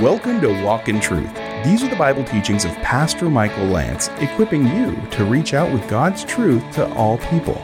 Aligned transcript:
Welcome 0.00 0.40
to 0.40 0.64
Walk 0.64 0.88
in 0.88 0.98
Truth. 0.98 1.34
These 1.62 1.82
are 1.82 1.88
the 1.88 1.94
Bible 1.94 2.24
teachings 2.24 2.64
of 2.64 2.74
Pastor 2.76 3.28
Michael 3.28 3.66
Lance, 3.66 4.08
equipping 4.20 4.66
you 4.66 4.96
to 5.10 5.26
reach 5.26 5.52
out 5.52 5.70
with 5.70 5.86
God's 5.90 6.24
truth 6.24 6.62
to 6.72 6.90
all 6.94 7.18
people. 7.18 7.62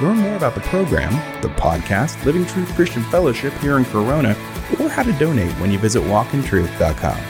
Learn 0.00 0.18
more 0.18 0.36
about 0.36 0.54
the 0.54 0.60
program, 0.60 1.10
the 1.42 1.48
podcast, 1.48 2.24
Living 2.24 2.46
Truth 2.46 2.72
Christian 2.76 3.02
Fellowship 3.02 3.52
here 3.54 3.78
in 3.78 3.84
Corona, 3.86 4.36
or 4.78 4.88
how 4.88 5.02
to 5.02 5.12
donate 5.14 5.50
when 5.54 5.72
you 5.72 5.78
visit 5.80 6.04
walkintruth.com. 6.04 7.20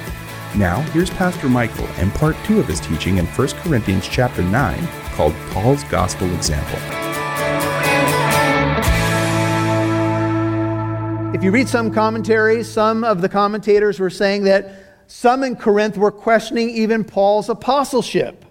Now, 0.60 0.82
here's 0.90 1.08
Pastor 1.08 1.48
Michael 1.48 1.86
and 1.96 2.12
part 2.12 2.36
2 2.44 2.60
of 2.60 2.68
his 2.68 2.80
teaching 2.80 3.16
in 3.16 3.24
1 3.24 3.48
Corinthians 3.62 4.06
chapter 4.06 4.42
9 4.42 4.86
called 5.14 5.34
Paul's 5.52 5.82
Gospel 5.84 6.30
Example. 6.34 7.11
If 11.34 11.42
you 11.42 11.50
read 11.50 11.66
some 11.66 11.90
commentaries, 11.90 12.70
some 12.70 13.04
of 13.04 13.22
the 13.22 13.28
commentators 13.28 13.98
were 13.98 14.10
saying 14.10 14.44
that 14.44 14.70
some 15.06 15.42
in 15.42 15.56
Corinth 15.56 15.96
were 15.96 16.10
questioning 16.10 16.68
even 16.68 17.04
Paul's 17.04 17.48
apostleship, 17.48 18.44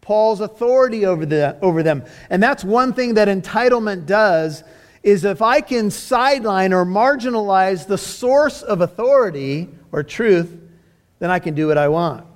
Paul's 0.00 0.40
authority 0.40 1.06
over, 1.06 1.24
the, 1.24 1.56
over 1.62 1.84
them. 1.84 2.04
And 2.28 2.42
that's 2.42 2.64
one 2.64 2.92
thing 2.92 3.14
that 3.14 3.28
entitlement 3.28 4.06
does 4.06 4.64
is 5.04 5.24
if 5.24 5.40
I 5.40 5.60
can 5.60 5.88
sideline 5.88 6.72
or 6.72 6.84
marginalize 6.84 7.86
the 7.86 7.96
source 7.96 8.60
of 8.60 8.80
authority 8.80 9.68
or 9.92 10.02
truth, 10.02 10.52
then 11.20 11.30
I 11.30 11.38
can 11.38 11.54
do 11.54 11.68
what 11.68 11.78
I 11.78 11.86
want. 11.86 12.26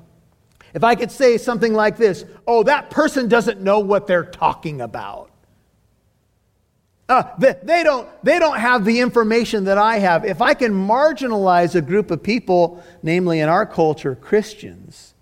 If 0.73 0.85
I 0.85 0.95
could 0.95 1.11
say 1.11 1.37
something 1.37 1.75
like 1.75 1.97
this, 1.97 2.25
oh, 2.47 2.63
that 2.63 2.91
person 2.91 3.29
doesn't 3.29 3.61
know 3.61 3.81
what 3.81 4.07
they're 4.07 4.25
talking 4.25 4.83
about. 4.83 5.31
Uh, 7.11 7.25
they, 7.39 7.57
they, 7.65 7.83
don't, 7.83 8.09
they 8.23 8.39
don't 8.39 8.61
have 8.61 8.85
the 8.85 9.01
information 9.01 9.65
that 9.65 9.77
I 9.77 9.99
have. 9.99 10.25
If 10.25 10.41
I 10.41 10.55
can 10.55 10.73
marginalize 10.73 11.75
a 11.75 11.83
group 11.83 12.13
of 12.13 12.23
people, 12.23 12.81
namely 13.03 13.41
in 13.41 13.49
our 13.49 13.67
culture, 13.67 14.15
Christians, 14.15 15.15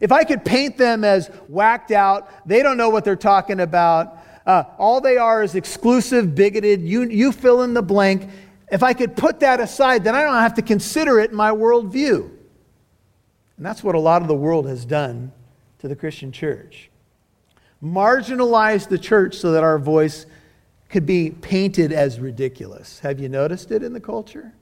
if 0.00 0.10
I 0.10 0.24
could 0.24 0.44
paint 0.44 0.76
them 0.76 1.04
as 1.04 1.28
whacked 1.46 1.92
out, 1.92 2.28
they 2.44 2.60
don't 2.60 2.76
know 2.76 2.88
what 2.88 3.04
they're 3.04 3.14
talking 3.14 3.60
about, 3.60 4.18
uh, 4.46 4.64
all 4.78 5.00
they 5.00 5.16
are 5.16 5.44
is 5.44 5.54
exclusive, 5.54 6.34
bigoted, 6.34 6.82
you, 6.82 7.04
you 7.04 7.30
fill 7.30 7.62
in 7.62 7.72
the 7.72 7.82
blank. 7.82 8.28
If 8.72 8.82
I 8.82 8.92
could 8.92 9.16
put 9.16 9.38
that 9.38 9.60
aside, 9.60 10.02
then 10.02 10.16
I 10.16 10.24
don't 10.24 10.34
have 10.34 10.54
to 10.54 10.62
consider 10.62 11.20
it 11.20 11.30
in 11.30 11.36
my 11.36 11.52
worldview. 11.52 12.30
And 13.56 13.64
that's 13.64 13.84
what 13.84 13.94
a 13.94 14.00
lot 14.00 14.22
of 14.22 14.28
the 14.28 14.34
world 14.34 14.66
has 14.66 14.84
done 14.84 15.30
to 15.78 15.86
the 15.86 15.94
Christian 15.94 16.32
church. 16.32 16.90
Marginalize 17.80 18.88
the 18.88 18.98
church 18.98 19.36
so 19.36 19.52
that 19.52 19.62
our 19.62 19.78
voice 19.78 20.26
could 20.88 21.06
be 21.06 21.30
painted 21.30 21.92
as 21.92 22.18
ridiculous. 22.18 23.00
Have 23.00 23.20
you 23.20 23.28
noticed 23.28 23.70
it 23.70 23.82
in 23.82 23.92
the 23.92 24.00
culture? 24.00 24.54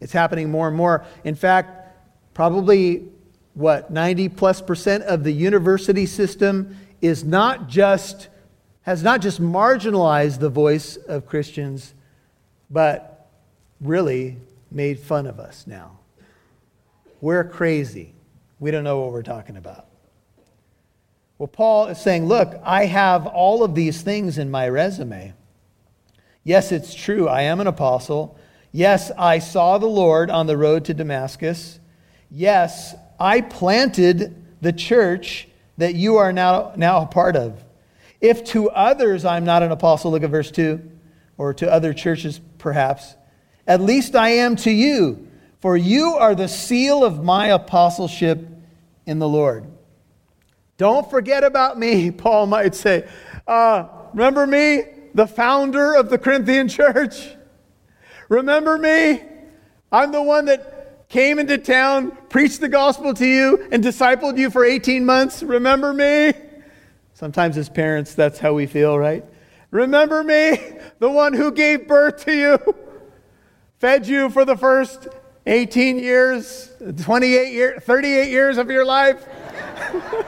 It's 0.00 0.12
happening 0.12 0.50
more 0.50 0.68
and 0.68 0.76
more. 0.76 1.04
In 1.24 1.34
fact, 1.34 1.88
probably 2.32 3.08
what 3.54 3.90
90 3.90 4.30
plus 4.30 4.62
percent 4.62 5.04
of 5.04 5.24
the 5.24 5.32
university 5.32 6.06
system 6.06 6.76
is 7.02 7.24
not 7.24 7.68
just 7.68 8.28
has 8.82 9.02
not 9.02 9.20
just 9.20 9.40
marginalized 9.40 10.38
the 10.40 10.48
voice 10.48 10.96
of 10.96 11.26
Christians, 11.26 11.94
but 12.70 13.28
really 13.80 14.38
made 14.70 14.98
fun 14.98 15.26
of 15.26 15.38
us 15.38 15.66
now. 15.66 15.98
We're 17.20 17.44
crazy. 17.44 18.14
We 18.58 18.70
don't 18.70 18.84
know 18.84 19.00
what 19.00 19.12
we're 19.12 19.22
talking 19.22 19.56
about. 19.56 19.86
Well, 21.38 21.46
Paul 21.46 21.88
is 21.88 21.98
saying, 22.00 22.26
Look, 22.26 22.58
I 22.64 22.86
have 22.86 23.26
all 23.26 23.62
of 23.62 23.74
these 23.74 24.02
things 24.02 24.38
in 24.38 24.50
my 24.50 24.68
resume. 24.68 25.34
Yes, 26.42 26.72
it's 26.72 26.94
true. 26.94 27.28
I 27.28 27.42
am 27.42 27.60
an 27.60 27.66
apostle. 27.66 28.38
Yes, 28.72 29.10
I 29.18 29.40
saw 29.40 29.78
the 29.78 29.86
Lord 29.86 30.30
on 30.30 30.46
the 30.46 30.56
road 30.56 30.84
to 30.86 30.94
Damascus. 30.94 31.80
Yes, 32.30 32.94
I 33.18 33.40
planted 33.40 34.36
the 34.60 34.72
church 34.72 35.48
that 35.76 35.94
you 35.94 36.16
are 36.18 36.32
now, 36.32 36.72
now 36.76 37.02
a 37.02 37.06
part 37.06 37.36
of. 37.36 37.62
If 38.20 38.44
to 38.46 38.70
others 38.70 39.24
I'm 39.24 39.44
not 39.44 39.62
an 39.62 39.72
apostle, 39.72 40.10
look 40.10 40.22
at 40.22 40.30
verse 40.30 40.50
2, 40.50 40.80
or 41.36 41.54
to 41.54 41.72
other 41.72 41.92
churches 41.92 42.40
perhaps, 42.58 43.16
at 43.66 43.80
least 43.80 44.14
I 44.14 44.30
am 44.30 44.56
to 44.56 44.70
you, 44.70 45.28
for 45.60 45.76
you 45.76 46.16
are 46.16 46.34
the 46.34 46.48
seal 46.48 47.04
of 47.04 47.24
my 47.24 47.48
apostleship 47.48 48.46
in 49.06 49.18
the 49.18 49.28
Lord. 49.28 49.66
Don't 50.76 51.08
forget 51.10 51.44
about 51.44 51.78
me, 51.78 52.10
Paul 52.10 52.46
might 52.46 52.74
say. 52.74 53.08
Uh, 53.46 53.88
remember 54.12 54.46
me? 54.46 54.84
The 55.14 55.26
founder 55.26 55.94
of 55.94 56.10
the 56.10 56.18
Corinthian 56.18 56.68
church. 56.80 57.28
Remember 58.28 58.78
me? 58.78 59.22
I'm 59.92 60.12
the 60.12 60.22
one 60.22 60.44
that 60.46 61.08
came 61.08 61.38
into 61.40 61.58
town, 61.58 62.16
preached 62.28 62.60
the 62.60 62.68
gospel 62.68 63.12
to 63.14 63.26
you, 63.26 63.68
and 63.72 63.82
discipled 63.82 64.38
you 64.38 64.50
for 64.50 64.64
18 64.64 65.04
months. 65.04 65.42
Remember 65.42 65.92
me? 65.92 66.32
Sometimes 67.14 67.58
as 67.58 67.68
parents, 67.68 68.14
that's 68.14 68.38
how 68.38 68.54
we 68.54 68.66
feel, 68.66 68.96
right? 68.98 69.24
Remember 69.70 70.22
me? 70.22 70.58
The 71.00 71.10
one 71.10 71.32
who 71.32 71.50
gave 71.50 71.88
birth 71.88 72.24
to 72.26 72.34
you, 72.36 72.58
fed 73.78 74.06
you 74.06 74.28
for 74.30 74.44
the 74.44 74.56
first 74.56 75.08
18 75.46 75.98
years, 75.98 76.70
28 77.02 77.52
years, 77.52 77.82
38 77.82 78.30
years 78.30 78.58
of 78.58 78.70
your 78.70 78.84
life. 78.84 79.26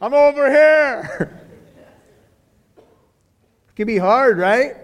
I'm 0.00 0.14
over 0.14 0.50
here 0.50 1.49
can 3.80 3.86
be 3.86 3.96
hard, 3.96 4.36
right? 4.36 4.76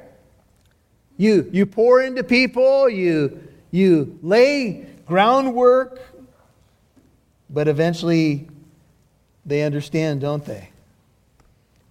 You, 1.19 1.51
you 1.53 1.67
pour 1.67 2.01
into 2.01 2.25
people, 2.25 2.89
you, 2.89 3.47
you 3.71 4.19
lay 4.23 4.87
groundwork, 5.05 6.01
but 7.51 7.69
eventually 7.69 8.49
they 9.45 9.65
understand, 9.65 10.23
don't 10.23 10.43
they? 10.47 10.71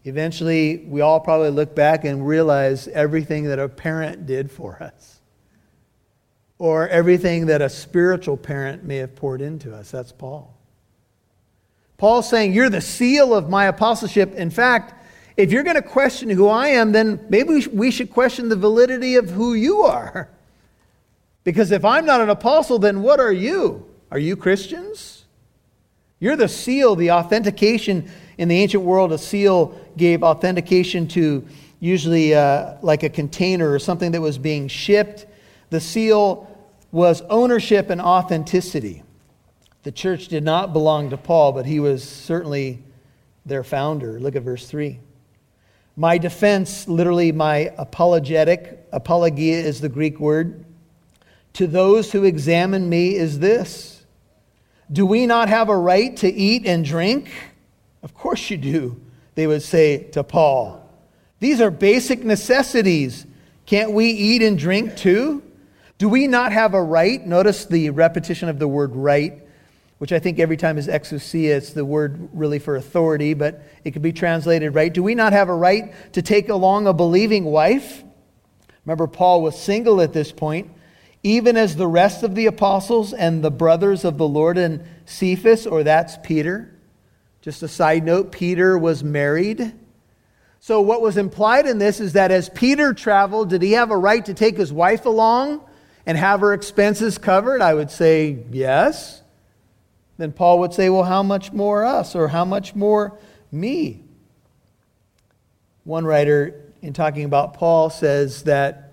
Eventually, 0.04 0.78
we 0.78 1.02
all 1.02 1.20
probably 1.20 1.52
look 1.52 1.76
back 1.76 2.06
and 2.06 2.26
realize 2.28 2.88
everything 2.88 3.44
that 3.44 3.60
a 3.60 3.70
parent 3.70 4.26
did 4.26 4.50
for 4.50 4.82
us, 4.82 5.20
or 6.58 6.88
everything 6.88 7.46
that 7.46 7.62
a 7.62 7.70
spiritual 7.70 8.36
parent 8.36 8.84
may 8.84 8.98
have 8.98 9.16
poured 9.16 9.42
into 9.42 9.76
us. 9.76 9.92
That's 9.92 10.12
Paul. 10.12 10.58
Paul's 11.98 12.28
saying, 12.28 12.54
You're 12.54 12.72
the 12.72 12.82
seal 12.82 13.36
of 13.36 13.48
my 13.48 13.66
apostleship. 13.66 14.34
In 14.34 14.50
fact, 14.50 15.05
if 15.38 15.52
you're 15.52 15.64
going 15.64 15.76
to 15.76 15.82
question 15.82 16.30
who 16.30 16.48
I 16.48 16.70
am, 16.70 16.92
then 16.92 17.26
maybe 17.30 17.68
we 17.68 17.92
should 17.92 18.12
question 18.12 18.50
the 18.50 18.56
validity 18.56 19.16
of 19.16 19.30
who 19.30 19.54
you 19.54 19.82
are. 19.82 20.30
Because 21.44 21.72
if 21.72 21.86
I'm 21.86 22.08
not 22.08 22.22
an 22.22 22.32
apostle, 22.32 22.80
then 22.80 23.04
what 23.04 23.20
are 23.20 23.32
you? 23.32 23.88
Are 24.10 24.18
you 24.18 24.36
Christians? 24.36 25.26
You're 26.20 26.36
the 26.36 26.48
seal, 26.48 26.96
the 26.96 27.12
authentication 27.12 28.10
in 28.40 28.48
the 28.48 28.58
ancient 28.58 28.82
world. 28.82 29.12
A 29.12 29.18
seal 29.20 29.80
gave 29.96 30.24
authentication 30.24 31.08
to 31.10 31.46
usually 31.80 32.34
uh, 32.34 32.78
like 32.82 33.04
a 33.04 33.10
container 33.10 33.72
or 33.72 33.78
something 33.78 34.12
that 34.14 34.22
was 34.22 34.40
being 34.40 34.68
shipped. 34.68 35.28
The 35.70 35.80
seal 35.80 36.50
was 36.92 37.22
ownership 37.30 37.92
and 37.92 38.02
authenticity. 38.02 39.04
The 39.84 39.92
church 39.92 40.30
did 40.30 40.44
not 40.44 40.74
belong 40.74 41.12
to 41.12 41.18
Paul, 41.18 41.52
but 41.52 41.68
he 41.68 41.80
was 41.80 42.04
certainly 42.04 42.82
their 43.46 43.64
founder. 43.64 44.20
Look 44.20 44.36
at 44.36 44.42
verse 44.42 44.68
3. 44.68 45.00
My 45.96 46.18
defense, 46.18 46.88
literally 46.88 47.32
my 47.32 47.74
apologetic, 47.78 48.86
apologia 48.92 49.58
is 49.58 49.80
the 49.80 49.90
Greek 49.90 50.20
word, 50.20 50.66
to 51.54 51.68
those 51.68 52.12
who 52.12 52.26
examine 52.26 52.90
me 52.90 53.16
is 53.16 53.40
this 53.40 54.04
Do 54.92 55.06
we 55.06 55.26
not 55.26 55.48
have 55.48 55.70
a 55.70 55.78
right 55.78 56.16
to 56.18 56.32
eat 56.32 56.66
and 56.66 56.84
drink? 56.84 57.32
Of 58.04 58.14
course 58.14 58.50
you 58.50 58.58
do, 58.58 59.02
they 59.36 59.48
would 59.48 59.64
say 59.64 60.04
to 60.12 60.24
Paul. 60.24 60.82
These 61.40 61.62
are 61.62 61.72
basic 61.72 62.24
necessities. 62.24 63.26
Can't 63.66 63.92
we 63.92 64.08
eat 64.08 64.42
and 64.42 64.58
drink 64.58 64.96
too? 64.96 65.42
Do 65.98 66.10
we 66.10 66.28
not 66.28 66.52
have 66.52 66.74
a 66.74 66.84
right? 66.84 67.26
Notice 67.26 67.66
the 67.66 67.90
repetition 67.90 68.50
of 68.50 68.60
the 68.60 68.68
word 68.68 68.96
right 68.96 69.45
which 69.98 70.12
I 70.12 70.20
think 70.20 70.40
every 70.40 70.58
time 70.58 70.78
is 70.78 70.88
exousia, 70.88 71.56
it's 71.56 71.72
the 71.72 71.86
word 71.86 72.30
really 72.34 72.60
for 72.60 72.76
authority, 72.76 73.34
but 73.34 73.62
it 73.84 73.92
could 73.92 74.02
be 74.02 74.12
translated 74.12 74.76
right. 74.76 74.94
Do 74.94 75.02
we 75.02 75.16
not 75.16 75.34
have 75.34 75.48
a 75.48 75.56
right 75.56 75.94
to 76.14 76.22
take 76.22 76.50
along 76.50 76.88
a 76.88 76.94
believing 76.94 77.46
wife? 77.46 78.04
Remember, 78.86 79.08
Paul 79.08 79.42
was 79.42 79.60
single 79.60 80.02
at 80.02 80.14
this 80.14 80.32
point, 80.32 80.70
even 81.24 81.56
as 81.56 81.76
the 81.76 81.88
rest 81.88 82.24
of 82.24 82.36
the 82.36 82.46
apostles 82.46 83.14
and 83.14 83.42
the 83.42 83.52
brothers 83.52 84.04
of 84.04 84.18
the 84.18 84.28
Lord 84.28 84.58
and 84.58 84.84
Cephas, 85.06 85.66
or 85.66 85.84
that's 85.84 86.18
Peter. 86.24 86.78
Just 87.42 87.64
a 87.64 87.68
side 87.68 88.04
note, 88.04 88.32
Peter 88.32 88.78
was 88.78 89.04
married. 89.04 89.74
So, 90.60 90.82
what 90.82 91.02
was 91.02 91.16
implied 91.16 91.68
in 91.68 91.78
this 91.78 92.00
is 92.00 92.14
that 92.14 92.32
as 92.32 92.50
Peter 92.50 92.94
traveled, 92.94 93.52
did 93.52 93.62
he 93.62 93.74
have 93.74 93.92
a 93.92 93.98
right 93.98 94.26
to 94.26 94.34
take 94.34 94.58
his 94.58 94.74
wife 94.74 95.06
along 95.06 95.62
and 96.06 96.18
have 96.18 96.42
her 96.42 96.54
expenses 96.54 97.18
covered? 97.18 97.62
I 97.62 97.74
would 97.76 97.92
say 97.92 98.44
yes 98.52 99.22
then 100.18 100.32
Paul 100.32 100.60
would 100.60 100.74
say, 100.74 100.90
Well, 100.90 101.04
how 101.04 101.24
much 101.24 101.52
more 101.52 101.84
us, 101.84 102.16
or 102.16 102.28
how 102.28 102.46
much 102.46 102.76
more 102.76 103.18
me? 103.52 104.04
One 105.84 106.06
writer, 106.06 106.62
in 106.82 106.94
talking 106.94 107.26
about 107.26 107.54
Paul, 107.54 107.90
says 107.90 108.44
that 108.44 108.86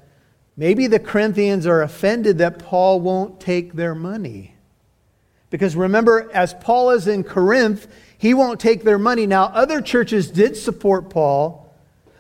Maybe 0.57 0.87
the 0.87 0.99
Corinthians 0.99 1.67
are 1.67 1.83
offended 1.83 2.39
that 2.39 2.59
Paul 2.59 3.01
won't 3.01 3.41
take 3.41 3.73
their 3.73 3.95
money. 3.95 4.55
Because 5.51 5.77
remember, 5.77 6.31
as 6.33 6.55
Paul 6.55 6.91
is 6.91 7.07
in 7.07 7.25
Corinth, 7.25 7.87
he 8.17 8.35
won't 8.35 8.61
take 8.61 8.85
their 8.85 8.99
money. 8.99 9.27
Now, 9.27 9.45
other 9.47 9.81
churches 9.81 10.31
did 10.31 10.57
support 10.57 11.11
Paul, 11.11 11.75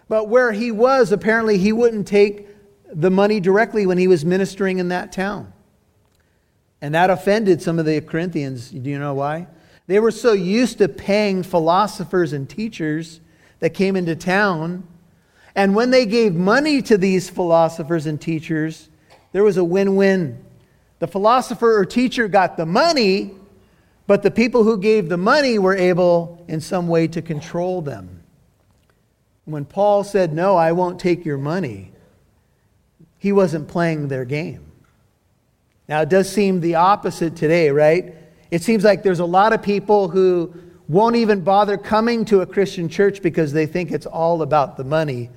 but 0.08 0.28
where 0.28 0.52
he 0.52 0.70
was, 0.70 1.12
apparently 1.12 1.58
he 1.58 1.72
wouldn't 1.72 2.06
take 2.06 2.48
the 2.92 3.10
money 3.10 3.40
directly 3.40 3.86
when 3.86 3.98
he 3.98 4.08
was 4.08 4.24
ministering 4.24 4.78
in 4.78 4.88
that 4.88 5.12
town. 5.12 5.52
And 6.82 6.96
that 6.96 7.10
offended 7.10 7.62
some 7.62 7.78
of 7.78 7.86
the 7.86 8.00
Corinthians. 8.00 8.70
Do 8.70 8.90
you 8.90 8.98
know 8.98 9.14
why? 9.14 9.46
They 9.86 10.00
were 10.00 10.10
so 10.10 10.32
used 10.32 10.78
to 10.78 10.88
paying 10.88 11.44
philosophers 11.44 12.32
and 12.32 12.50
teachers 12.50 13.20
that 13.60 13.70
came 13.70 13.94
into 13.94 14.16
town. 14.16 14.82
And 15.54 15.76
when 15.76 15.92
they 15.92 16.06
gave 16.06 16.34
money 16.34 16.82
to 16.82 16.98
these 16.98 17.30
philosophers 17.30 18.06
and 18.06 18.20
teachers, 18.20 18.88
there 19.30 19.44
was 19.44 19.56
a 19.58 19.64
win 19.64 19.94
win. 19.94 20.44
The 20.98 21.06
philosopher 21.06 21.78
or 21.78 21.84
teacher 21.84 22.26
got 22.26 22.56
the 22.56 22.66
money, 22.66 23.30
but 24.08 24.24
the 24.24 24.30
people 24.32 24.64
who 24.64 24.76
gave 24.76 25.08
the 25.08 25.16
money 25.16 25.60
were 25.60 25.76
able 25.76 26.44
in 26.48 26.60
some 26.60 26.88
way 26.88 27.06
to 27.08 27.22
control 27.22 27.80
them. 27.80 28.24
When 29.44 29.64
Paul 29.64 30.02
said, 30.02 30.32
No, 30.32 30.56
I 30.56 30.72
won't 30.72 30.98
take 30.98 31.24
your 31.24 31.38
money, 31.38 31.92
he 33.18 33.30
wasn't 33.30 33.68
playing 33.68 34.08
their 34.08 34.24
game. 34.24 34.71
Now, 35.88 36.02
it 36.02 36.08
does 36.08 36.30
seem 36.30 36.60
the 36.60 36.76
opposite 36.76 37.36
today, 37.36 37.70
right? 37.70 38.14
It 38.50 38.62
seems 38.62 38.84
like 38.84 39.02
there's 39.02 39.18
a 39.18 39.24
lot 39.24 39.52
of 39.52 39.62
people 39.62 40.08
who 40.08 40.54
won't 40.88 41.16
even 41.16 41.40
bother 41.40 41.76
coming 41.76 42.24
to 42.26 42.40
a 42.40 42.46
Christian 42.46 42.88
church 42.88 43.22
because 43.22 43.52
they 43.52 43.66
think 43.66 43.90
it's 43.90 44.06
all 44.06 44.42
about 44.42 44.76
the 44.76 44.84
money. 44.84 45.30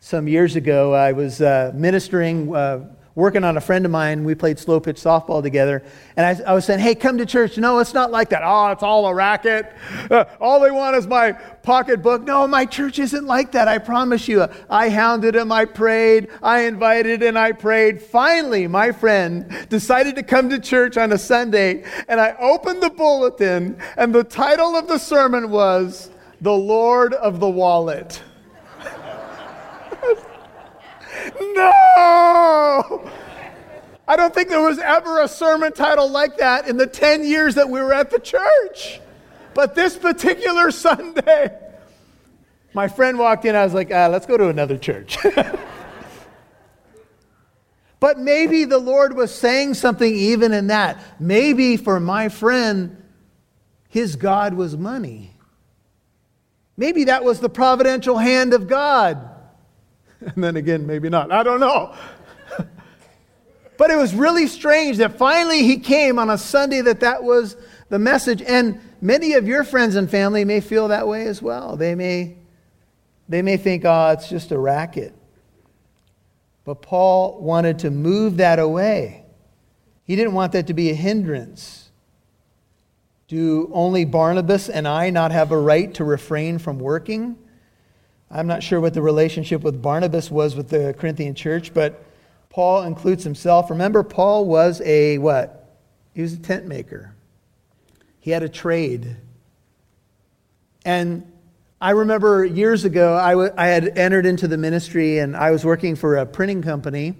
Some 0.00 0.28
years 0.28 0.56
ago, 0.56 0.94
I 0.94 1.12
was 1.12 1.40
uh, 1.40 1.72
ministering. 1.74 2.54
Uh, 2.54 2.88
working 3.14 3.44
on 3.44 3.56
a 3.56 3.60
friend 3.60 3.84
of 3.84 3.90
mine. 3.90 4.24
We 4.24 4.34
played 4.34 4.58
slow 4.58 4.80
pitch 4.80 4.96
softball 4.96 5.42
together. 5.42 5.82
And 6.16 6.24
I, 6.26 6.50
I, 6.50 6.54
was 6.54 6.64
saying, 6.64 6.80
hey, 6.80 6.94
come 6.94 7.18
to 7.18 7.26
church. 7.26 7.58
No, 7.58 7.78
it's 7.78 7.92
not 7.92 8.10
like 8.10 8.30
that. 8.30 8.42
Oh, 8.42 8.70
it's 8.70 8.82
all 8.82 9.06
a 9.06 9.14
racket. 9.14 9.70
Uh, 10.10 10.24
all 10.40 10.60
they 10.60 10.70
want 10.70 10.96
is 10.96 11.06
my 11.06 11.32
pocketbook. 11.32 12.22
No, 12.22 12.46
my 12.46 12.64
church 12.64 12.98
isn't 12.98 13.26
like 13.26 13.52
that. 13.52 13.68
I 13.68 13.78
promise 13.78 14.28
you. 14.28 14.46
I 14.70 14.88
hounded 14.88 15.36
him. 15.36 15.52
I 15.52 15.66
prayed. 15.66 16.28
I 16.42 16.62
invited 16.62 17.22
and 17.22 17.38
I 17.38 17.52
prayed. 17.52 18.00
Finally, 18.00 18.66
my 18.66 18.92
friend 18.92 19.66
decided 19.68 20.16
to 20.16 20.22
come 20.22 20.48
to 20.50 20.58
church 20.58 20.96
on 20.96 21.12
a 21.12 21.18
Sunday. 21.18 21.84
And 22.08 22.18
I 22.20 22.34
opened 22.38 22.82
the 22.82 22.90
bulletin, 22.90 23.78
and 23.96 24.14
the 24.14 24.24
title 24.24 24.74
of 24.74 24.88
the 24.88 24.98
sermon 24.98 25.50
was 25.50 26.10
The 26.40 26.52
Lord 26.52 27.14
of 27.14 27.40
the 27.40 27.48
Wallet. 27.48 28.22
No! 31.40 33.10
I 34.06 34.16
don't 34.16 34.34
think 34.34 34.48
there 34.48 34.62
was 34.62 34.78
ever 34.78 35.20
a 35.20 35.28
sermon 35.28 35.72
title 35.72 36.10
like 36.10 36.38
that 36.38 36.68
in 36.68 36.76
the 36.76 36.86
10 36.86 37.24
years 37.24 37.54
that 37.54 37.68
we 37.68 37.80
were 37.80 37.92
at 37.92 38.10
the 38.10 38.18
church. 38.18 39.00
But 39.54 39.74
this 39.74 39.96
particular 39.96 40.70
Sunday, 40.70 41.56
my 42.74 42.88
friend 42.88 43.18
walked 43.18 43.44
in. 43.44 43.54
I 43.54 43.64
was 43.64 43.74
like, 43.74 43.90
ah, 43.92 44.08
let's 44.08 44.26
go 44.26 44.36
to 44.36 44.48
another 44.48 44.76
church. 44.76 45.18
but 48.00 48.18
maybe 48.18 48.64
the 48.64 48.78
Lord 48.78 49.14
was 49.14 49.32
saying 49.32 49.74
something 49.74 50.14
even 50.14 50.52
in 50.52 50.66
that. 50.66 51.02
Maybe 51.20 51.76
for 51.76 52.00
my 52.00 52.28
friend, 52.28 52.96
his 53.88 54.16
God 54.16 54.54
was 54.54 54.76
money. 54.76 55.36
Maybe 56.76 57.04
that 57.04 57.24
was 57.24 57.40
the 57.40 57.50
providential 57.50 58.18
hand 58.18 58.54
of 58.54 58.66
God. 58.66 59.31
And 60.34 60.44
then 60.44 60.56
again, 60.56 60.86
maybe 60.86 61.08
not. 61.08 61.32
I 61.32 61.42
don't 61.42 61.60
know. 61.60 61.94
but 63.76 63.90
it 63.90 63.96
was 63.96 64.14
really 64.14 64.46
strange 64.46 64.98
that 64.98 65.18
finally 65.18 65.64
he 65.64 65.78
came 65.78 66.18
on 66.18 66.30
a 66.30 66.38
Sunday 66.38 66.80
that 66.82 67.00
that 67.00 67.22
was 67.22 67.56
the 67.88 67.98
message. 67.98 68.40
And 68.42 68.80
many 69.00 69.34
of 69.34 69.48
your 69.48 69.64
friends 69.64 69.96
and 69.96 70.10
family 70.10 70.44
may 70.44 70.60
feel 70.60 70.88
that 70.88 71.08
way 71.08 71.26
as 71.26 71.42
well. 71.42 71.76
They 71.76 71.94
may, 71.94 72.36
they 73.28 73.42
may 73.42 73.56
think, 73.56 73.84
oh, 73.84 74.10
it's 74.10 74.28
just 74.28 74.52
a 74.52 74.58
racket. 74.58 75.14
But 76.64 76.82
Paul 76.82 77.40
wanted 77.40 77.80
to 77.80 77.90
move 77.90 78.36
that 78.36 78.58
away. 78.58 79.24
He 80.04 80.14
didn't 80.14 80.34
want 80.34 80.52
that 80.52 80.68
to 80.68 80.74
be 80.74 80.90
a 80.90 80.94
hindrance. 80.94 81.90
Do 83.26 83.70
only 83.72 84.04
Barnabas 84.04 84.68
and 84.68 84.86
I 84.86 85.10
not 85.10 85.32
have 85.32 85.50
a 85.50 85.58
right 85.58 85.92
to 85.94 86.04
refrain 86.04 86.58
from 86.58 86.78
working? 86.78 87.36
I'm 88.34 88.46
not 88.46 88.62
sure 88.62 88.80
what 88.80 88.94
the 88.94 89.02
relationship 89.02 89.60
with 89.60 89.82
Barnabas 89.82 90.30
was 90.30 90.56
with 90.56 90.70
the 90.70 90.94
Corinthian 90.98 91.34
church, 91.34 91.74
but 91.74 92.02
Paul 92.48 92.84
includes 92.84 93.24
himself. 93.24 93.68
Remember, 93.68 94.02
Paul 94.02 94.46
was 94.46 94.80
a 94.80 95.18
what? 95.18 95.76
He 96.14 96.22
was 96.22 96.32
a 96.32 96.38
tent 96.38 96.66
maker. 96.66 97.14
He 98.20 98.30
had 98.30 98.42
a 98.42 98.48
trade. 98.48 99.16
And 100.84 101.30
I 101.78 101.90
remember 101.90 102.44
years 102.44 102.86
ago, 102.86 103.16
I, 103.16 103.32
w- 103.32 103.52
I 103.56 103.66
had 103.66 103.98
entered 103.98 104.24
into 104.24 104.48
the 104.48 104.56
ministry 104.56 105.18
and 105.18 105.36
I 105.36 105.50
was 105.50 105.64
working 105.64 105.94
for 105.94 106.16
a 106.16 106.24
printing 106.24 106.62
company. 106.62 107.14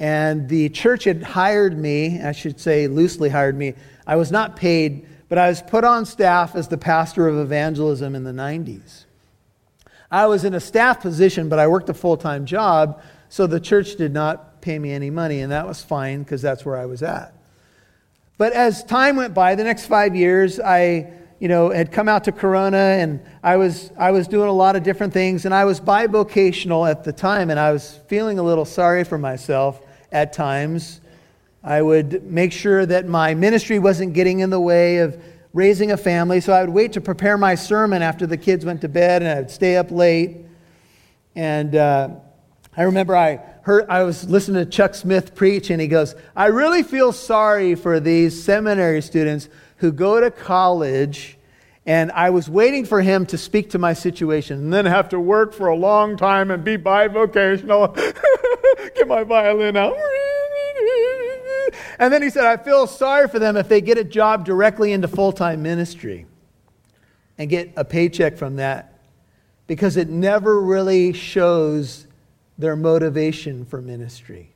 And 0.00 0.48
the 0.48 0.68
church 0.70 1.04
had 1.04 1.22
hired 1.22 1.78
me, 1.78 2.20
I 2.20 2.32
should 2.32 2.58
say 2.58 2.88
loosely 2.88 3.28
hired 3.28 3.56
me. 3.56 3.74
I 4.06 4.16
was 4.16 4.32
not 4.32 4.56
paid, 4.56 5.06
but 5.28 5.38
I 5.38 5.48
was 5.48 5.62
put 5.62 5.84
on 5.84 6.06
staff 6.06 6.56
as 6.56 6.68
the 6.68 6.78
pastor 6.78 7.28
of 7.28 7.38
evangelism 7.38 8.16
in 8.16 8.24
the 8.24 8.32
90s. 8.32 9.04
I 10.10 10.26
was 10.26 10.44
in 10.44 10.54
a 10.54 10.60
staff 10.60 11.00
position, 11.00 11.48
but 11.48 11.58
I 11.58 11.66
worked 11.66 11.88
a 11.88 11.94
full 11.94 12.16
time 12.16 12.46
job, 12.46 13.02
so 13.28 13.46
the 13.46 13.60
church 13.60 13.96
did 13.96 14.12
not 14.12 14.60
pay 14.60 14.78
me 14.78 14.92
any 14.92 15.10
money, 15.10 15.40
and 15.40 15.52
that 15.52 15.66
was 15.66 15.82
fine 15.82 16.22
because 16.22 16.42
that's 16.42 16.64
where 16.64 16.76
I 16.76 16.86
was 16.86 17.02
at. 17.02 17.34
But 18.38 18.52
as 18.52 18.84
time 18.84 19.16
went 19.16 19.34
by, 19.34 19.54
the 19.54 19.64
next 19.64 19.86
five 19.86 20.14
years, 20.14 20.60
I 20.60 21.12
you 21.38 21.48
know, 21.48 21.70
had 21.70 21.92
come 21.92 22.08
out 22.08 22.24
to 22.24 22.32
Corona 22.32 22.76
and 22.76 23.20
I 23.42 23.56
was, 23.56 23.92
I 23.96 24.10
was 24.10 24.26
doing 24.26 24.48
a 24.48 24.52
lot 24.52 24.74
of 24.74 24.82
different 24.82 25.12
things 25.12 25.44
and 25.44 25.54
I 25.54 25.64
was 25.64 25.80
bivocational 25.80 26.88
at 26.90 27.04
the 27.04 27.12
time 27.12 27.50
and 27.50 27.60
I 27.60 27.72
was 27.72 28.00
feeling 28.08 28.38
a 28.38 28.42
little 28.42 28.64
sorry 28.64 29.04
for 29.04 29.18
myself 29.18 29.80
at 30.10 30.32
times. 30.32 31.00
I 31.62 31.82
would 31.82 32.24
make 32.24 32.52
sure 32.52 32.84
that 32.86 33.06
my 33.06 33.34
ministry 33.34 33.78
wasn't 33.78 34.14
getting 34.14 34.40
in 34.40 34.50
the 34.50 34.60
way 34.60 34.98
of 34.98 35.22
raising 35.52 35.92
a 35.92 35.96
family, 35.96 36.40
so 36.40 36.52
I 36.52 36.60
would 36.60 36.70
wait 36.70 36.92
to 36.92 37.00
prepare 37.00 37.38
my 37.38 37.54
sermon 37.54 38.02
after 38.02 38.26
the 38.26 38.36
kids 38.36 38.64
went 38.64 38.80
to 38.82 38.88
bed, 38.88 39.22
and 39.22 39.30
I 39.30 39.40
would 39.40 39.50
stay 39.50 39.76
up 39.76 39.90
late. 39.90 40.38
And 41.34 41.74
uh, 41.74 42.10
I 42.76 42.82
remember 42.82 43.16
I 43.16 43.40
heard 43.62 43.86
I 43.88 44.02
was 44.02 44.28
listening 44.28 44.64
to 44.64 44.70
Chuck 44.70 44.94
Smith 44.94 45.34
preach, 45.34 45.70
and 45.70 45.80
he 45.80 45.88
goes, 45.88 46.14
"I 46.36 46.46
really 46.46 46.82
feel 46.82 47.12
sorry 47.12 47.74
for 47.74 48.00
these 48.00 48.42
seminary 48.42 49.02
students 49.02 49.48
who 49.76 49.92
go 49.92 50.20
to 50.20 50.30
college." 50.30 51.38
And 51.86 52.12
I 52.12 52.28
was 52.28 52.50
waiting 52.50 52.84
for 52.84 53.00
him 53.00 53.24
to 53.26 53.38
speak 53.38 53.70
to 53.70 53.78
my 53.78 53.94
situation 53.94 54.58
and 54.58 54.72
then 54.72 54.84
have 54.84 55.08
to 55.08 55.18
work 55.18 55.54
for 55.54 55.68
a 55.68 55.74
long 55.74 56.18
time 56.18 56.50
and 56.50 56.62
be 56.62 56.76
bivocational. 56.76 57.96
Get 58.94 59.08
my 59.08 59.24
violin 59.24 59.74
out. 59.74 59.96
And 61.98 62.12
then 62.12 62.22
he 62.22 62.30
said, 62.30 62.44
I 62.44 62.56
feel 62.56 62.86
sorry 62.86 63.28
for 63.28 63.38
them 63.38 63.56
if 63.56 63.68
they 63.68 63.80
get 63.80 63.98
a 63.98 64.04
job 64.04 64.44
directly 64.44 64.92
into 64.92 65.08
full 65.08 65.32
time 65.32 65.62
ministry 65.62 66.26
and 67.36 67.50
get 67.50 67.72
a 67.76 67.84
paycheck 67.84 68.36
from 68.36 68.56
that 68.56 69.00
because 69.66 69.96
it 69.96 70.08
never 70.08 70.60
really 70.60 71.12
shows 71.12 72.06
their 72.56 72.76
motivation 72.76 73.64
for 73.64 73.80
ministry. 73.82 74.50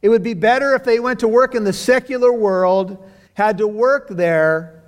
It 0.00 0.08
would 0.08 0.22
be 0.22 0.34
better 0.34 0.74
if 0.74 0.84
they 0.84 1.00
went 1.00 1.20
to 1.20 1.28
work 1.28 1.54
in 1.54 1.64
the 1.64 1.72
secular 1.72 2.32
world, 2.32 2.98
had 3.34 3.58
to 3.58 3.68
work 3.68 4.08
there, 4.08 4.82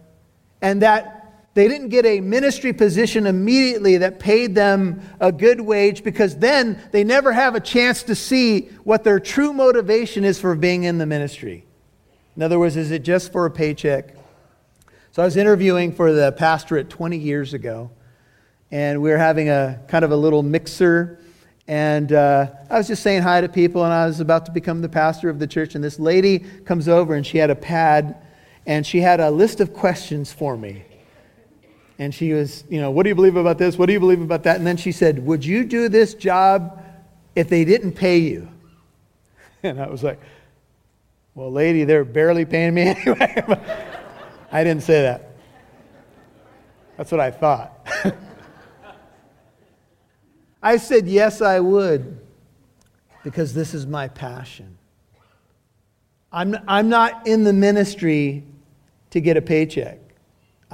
and 0.61 0.83
that 0.83 1.24
they 1.55 1.69
didn't 1.69 1.91
get 1.91 2.05
a 2.05 2.21
ministry 2.21 2.73
position 2.73 3.29
immediately 3.29 3.99
that 3.99 4.19
paid 4.19 4.57
them 4.57 5.01
a 5.21 5.31
good 5.31 5.61
wage 5.61 6.03
because 6.03 6.37
then 6.37 6.81
they 6.91 7.05
never 7.05 7.33
have 7.33 7.55
a 7.55 7.61
chance 7.61 8.03
to 8.05 8.17
see 8.17 8.63
what 8.83 9.05
their 9.05 9.21
true 9.21 9.53
motivation 9.53 10.25
is 10.25 10.41
for 10.41 10.57
being 10.57 10.83
in 10.83 10.99
the 10.99 11.07
ministry. 11.07 11.65
In 12.37 12.43
other 12.43 12.59
words, 12.59 12.77
is 12.77 12.91
it 12.91 13.05
just 13.05 13.31
for 13.31 13.47
a 13.47 13.51
paycheck? 13.53 14.17
So 15.13 15.23
I 15.23 15.25
was 15.25 15.37
interviewing 15.37 15.93
for 15.93 16.13
the 16.13 16.33
pastorate 16.33 16.91
20 16.91 17.19
years 17.19 17.55
ago, 17.55 17.93
and 18.73 19.01
we 19.01 19.11
were 19.11 19.17
having 19.17 19.49
a 19.49 19.81
kind 19.87 20.05
of 20.05 20.11
a 20.11 20.17
little 20.17 20.43
mixer. 20.43 21.21
And 21.69 22.13
uh, 22.13 22.51
I 22.69 22.79
was 22.79 22.89
just 22.89 23.05
saying 23.05 23.23
hi 23.23 23.41
to 23.41 23.49
people, 23.49 23.85
and 23.85 23.93
I 23.93 24.07
was 24.07 24.19
about 24.19 24.47
to 24.47 24.53
become 24.53 24.83
the 24.83 24.89
pastor 24.89 25.31
of 25.31 25.39
the 25.39 25.47
church. 25.47 25.77
And 25.77 25.85
this 25.85 26.01
lady 26.01 26.41
comes 26.41 26.89
over, 26.89 27.15
and 27.15 27.25
she 27.25 27.39
had 27.39 27.51
a 27.51 27.55
pad, 27.55 28.17
and 28.67 28.85
she 28.85 28.99
had 29.01 29.21
a 29.21 29.31
list 29.31 29.61
of 29.61 29.73
questions 29.73 30.33
for 30.33 30.57
me 30.57 30.83
and 31.99 32.13
she 32.15 32.33
was, 32.33 32.65
you 32.69 32.81
know, 32.81 32.91
what 32.91 33.05
do 33.05 33.09
you 33.09 33.15
believe 33.15 33.37
about 33.37 33.57
this? 33.59 33.79
What 33.79 33.87
do 33.87 33.93
you 33.93 34.01
believe 34.01 34.21
about 34.21 34.43
that? 34.45 34.57
And 34.57 34.67
then 34.67 34.77
she 34.77 34.91
said, 34.93 35.25
Would 35.25 35.45
you 35.45 35.65
do 35.65 35.89
this 35.89 36.15
job 36.15 36.83
if 37.37 37.49
they 37.49 37.65
didn't 37.65 37.93
pay 37.93 38.19
you? 38.19 38.49
And 39.63 39.81
I 39.81 39.89
was 39.89 40.03
like, 40.03 40.21
Well, 41.35 41.51
lady, 41.51 41.85
they're 41.85 42.05
barely 42.05 42.45
paying 42.45 42.75
me 42.75 42.83
anyway. 42.89 43.45
I 44.53 44.65
didn't 44.65 44.83
say 44.83 45.03
that. 45.03 45.31
That's 46.97 47.11
what 47.11 47.21
I 47.21 47.31
thought. 47.31 47.87
I 50.63 50.77
said, 50.77 51.07
Yes, 51.07 51.41
I 51.41 51.61
would. 51.61 52.19
because 53.23 53.55
this 53.55 53.73
is 53.73 53.87
my 53.87 54.09
passion. 54.09 54.77
I'm, 56.33 56.57
I'm 56.67 56.89
not 56.89 57.27
in 57.29 57.45
the 57.45 57.53
ministry 57.53 58.43
to 59.11 59.21
get 59.21 59.37
a 59.37 59.43
paycheck. 59.43 60.01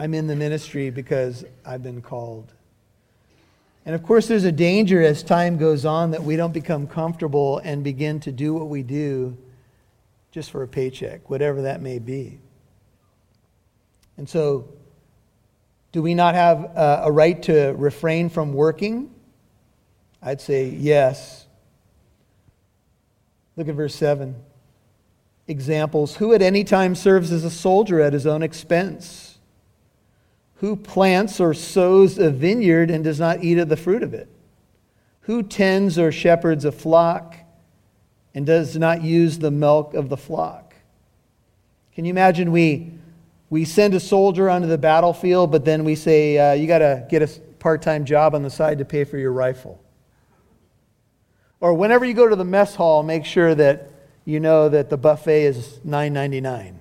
I'm 0.00 0.14
in 0.14 0.26
the 0.26 0.34
ministry 0.34 0.88
because 0.88 1.44
I've 1.62 1.82
been 1.82 2.00
called. 2.00 2.54
And 3.84 3.94
of 3.94 4.02
course, 4.02 4.28
there's 4.28 4.44
a 4.44 4.52
danger 4.52 5.02
as 5.02 5.22
time 5.22 5.58
goes 5.58 5.84
on 5.84 6.12
that 6.12 6.22
we 6.22 6.36
don't 6.36 6.54
become 6.54 6.86
comfortable 6.86 7.58
and 7.58 7.84
begin 7.84 8.18
to 8.20 8.32
do 8.32 8.54
what 8.54 8.68
we 8.68 8.82
do 8.82 9.36
just 10.32 10.52
for 10.52 10.62
a 10.62 10.68
paycheck, 10.68 11.28
whatever 11.28 11.60
that 11.62 11.82
may 11.82 11.98
be. 11.98 12.38
And 14.16 14.26
so, 14.26 14.70
do 15.92 16.00
we 16.00 16.14
not 16.14 16.34
have 16.34 16.70
a, 16.74 17.12
right 17.12 17.42
to 17.42 17.74
refrain 17.76 18.30
from 18.30 18.54
working? 18.54 19.14
I'd 20.22 20.40
say 20.40 20.70
yes. 20.70 21.44
Look 23.54 23.68
at 23.68 23.74
verse 23.74 23.94
7. 23.96 24.34
Examples 25.46 26.16
Who 26.16 26.32
at 26.32 26.40
any 26.40 26.64
time 26.64 26.94
serves 26.94 27.30
as 27.32 27.44
a 27.44 27.50
soldier 27.50 28.00
at 28.00 28.14
his 28.14 28.26
own 28.26 28.42
expense? 28.42 29.30
Who 30.60 30.76
plants 30.76 31.40
or 31.40 31.54
sows 31.54 32.18
a 32.18 32.30
vineyard 32.30 32.90
and 32.90 33.02
does 33.02 33.18
not 33.18 33.42
eat 33.42 33.56
of 33.56 33.70
the 33.70 33.78
fruit 33.78 34.02
of 34.02 34.12
it? 34.12 34.28
Who 35.22 35.42
tends 35.42 35.98
or 35.98 36.12
shepherds 36.12 36.66
a 36.66 36.72
flock 36.72 37.34
and 38.34 38.44
does 38.44 38.76
not 38.76 39.02
use 39.02 39.38
the 39.38 39.50
milk 39.50 39.94
of 39.94 40.10
the 40.10 40.18
flock? 40.18 40.74
Can 41.94 42.04
you 42.04 42.10
imagine 42.10 42.52
we, 42.52 42.92
we 43.48 43.64
send 43.64 43.94
a 43.94 44.00
soldier 44.00 44.50
onto 44.50 44.68
the 44.68 44.76
battlefield, 44.76 45.50
but 45.50 45.64
then 45.64 45.82
we 45.82 45.94
say, 45.94 46.36
uh, 46.36 46.52
you 46.52 46.66
got 46.66 46.80
to 46.80 47.06
get 47.08 47.22
a 47.22 47.40
part 47.58 47.80
time 47.80 48.04
job 48.04 48.34
on 48.34 48.42
the 48.42 48.50
side 48.50 48.76
to 48.78 48.84
pay 48.84 49.04
for 49.04 49.16
your 49.16 49.32
rifle? 49.32 49.82
Or 51.60 51.72
whenever 51.72 52.04
you 52.04 52.12
go 52.12 52.28
to 52.28 52.36
the 52.36 52.44
mess 52.44 52.74
hall, 52.74 53.02
make 53.02 53.24
sure 53.24 53.54
that 53.54 53.90
you 54.26 54.40
know 54.40 54.68
that 54.68 54.90
the 54.90 54.98
buffet 54.98 55.44
is 55.44 55.80
$9.99. 55.86 56.79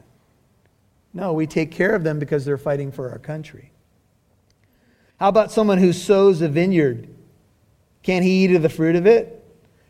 No, 1.13 1.33
we 1.33 1.47
take 1.47 1.71
care 1.71 1.95
of 1.95 2.03
them 2.03 2.19
because 2.19 2.45
they're 2.45 2.57
fighting 2.57 2.91
for 2.91 3.09
our 3.09 3.19
country. 3.19 3.71
How 5.19 5.29
about 5.29 5.51
someone 5.51 5.77
who 5.77 5.91
sows 5.91 6.41
a 6.41 6.47
vineyard? 6.47 7.09
Can 8.03 8.23
he 8.23 8.45
eat 8.45 8.55
of 8.55 8.61
the 8.61 8.69
fruit 8.69 8.95
of 8.95 9.05
it? 9.05 9.35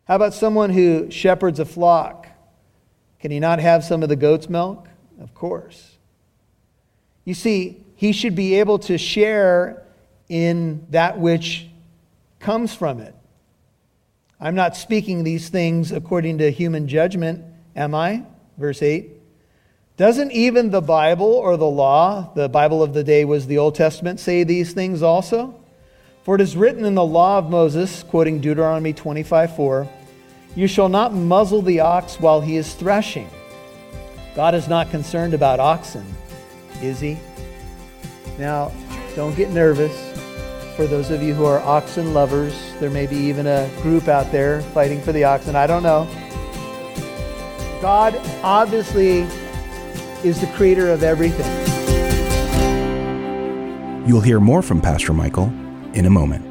How 0.05 0.15
about 0.15 0.33
someone 0.33 0.71
who 0.71 1.11
shepherds 1.11 1.59
a 1.59 1.65
flock? 1.65 2.27
Can 3.19 3.31
he 3.31 3.39
not 3.39 3.59
have 3.59 3.83
some 3.83 4.01
of 4.01 4.09
the 4.09 4.15
goat's 4.15 4.49
milk? 4.49 4.88
Of 5.21 5.33
course. 5.33 5.97
You 7.25 7.33
see, 7.33 7.83
he 7.95 8.11
should 8.11 8.33
be 8.33 8.55
able 8.55 8.79
to 8.79 8.97
share 8.97 9.83
in 10.29 10.88
that 10.89 11.19
which 11.19 11.67
comes 12.39 12.73
from 12.73 12.99
it. 13.01 13.13
I'm 14.39 14.55
not 14.55 14.77
speaking 14.77 15.23
these 15.23 15.49
things 15.49 15.91
according 15.91 16.38
to 16.38 16.49
human 16.49 16.88
judgment, 16.88 17.43
am 17.75 17.93
I? 17.93 18.23
Verse 18.57 18.81
8. 18.81 19.18
Doesn't 19.99 20.31
even 20.31 20.71
the 20.71 20.81
Bible 20.81 21.27
or 21.27 21.57
the 21.57 21.65
law, 21.65 22.31
the 22.33 22.47
Bible 22.47 22.81
of 22.81 22.93
the 22.93 23.03
day 23.03 23.25
was 23.25 23.47
the 23.47 23.57
Old 23.57 23.75
Testament, 23.75 24.21
say 24.21 24.45
these 24.45 24.71
things 24.71 25.03
also? 25.03 25.53
For 26.23 26.35
it 26.35 26.41
is 26.41 26.55
written 26.55 26.85
in 26.85 26.95
the 26.95 27.03
law 27.03 27.37
of 27.37 27.49
Moses, 27.49 28.03
quoting 28.03 28.39
Deuteronomy 28.39 28.93
25 28.93 29.57
4, 29.57 29.89
You 30.55 30.67
shall 30.67 30.87
not 30.87 31.13
muzzle 31.13 31.61
the 31.61 31.81
ox 31.81 32.17
while 32.17 32.39
he 32.39 32.55
is 32.55 32.75
threshing. 32.75 33.29
God 34.35 34.55
is 34.55 34.69
not 34.69 34.89
concerned 34.89 35.33
about 35.33 35.59
oxen, 35.59 36.05
is 36.81 37.01
he? 37.01 37.19
Now, 38.37 38.71
don't 39.17 39.35
get 39.35 39.49
nervous 39.49 39.93
for 40.77 40.87
those 40.87 41.11
of 41.11 41.21
you 41.21 41.33
who 41.33 41.43
are 41.43 41.59
oxen 41.59 42.13
lovers. 42.13 42.57
There 42.79 42.89
may 42.89 43.05
be 43.05 43.17
even 43.17 43.47
a 43.47 43.69
group 43.81 44.07
out 44.07 44.31
there 44.31 44.61
fighting 44.61 45.01
for 45.01 45.11
the 45.11 45.25
oxen. 45.25 45.57
I 45.57 45.67
don't 45.67 45.83
know. 45.83 46.07
God 47.81 48.15
obviously 48.43 49.27
is 50.23 50.41
the 50.41 50.47
creator 50.47 50.89
of 50.91 51.03
everything. 51.03 51.47
You'll 54.07 54.21
hear 54.21 54.39
more 54.39 54.61
from 54.61 54.81
Pastor 54.81 55.13
Michael 55.13 55.51
in 55.93 56.05
a 56.05 56.09
moment 56.09 56.49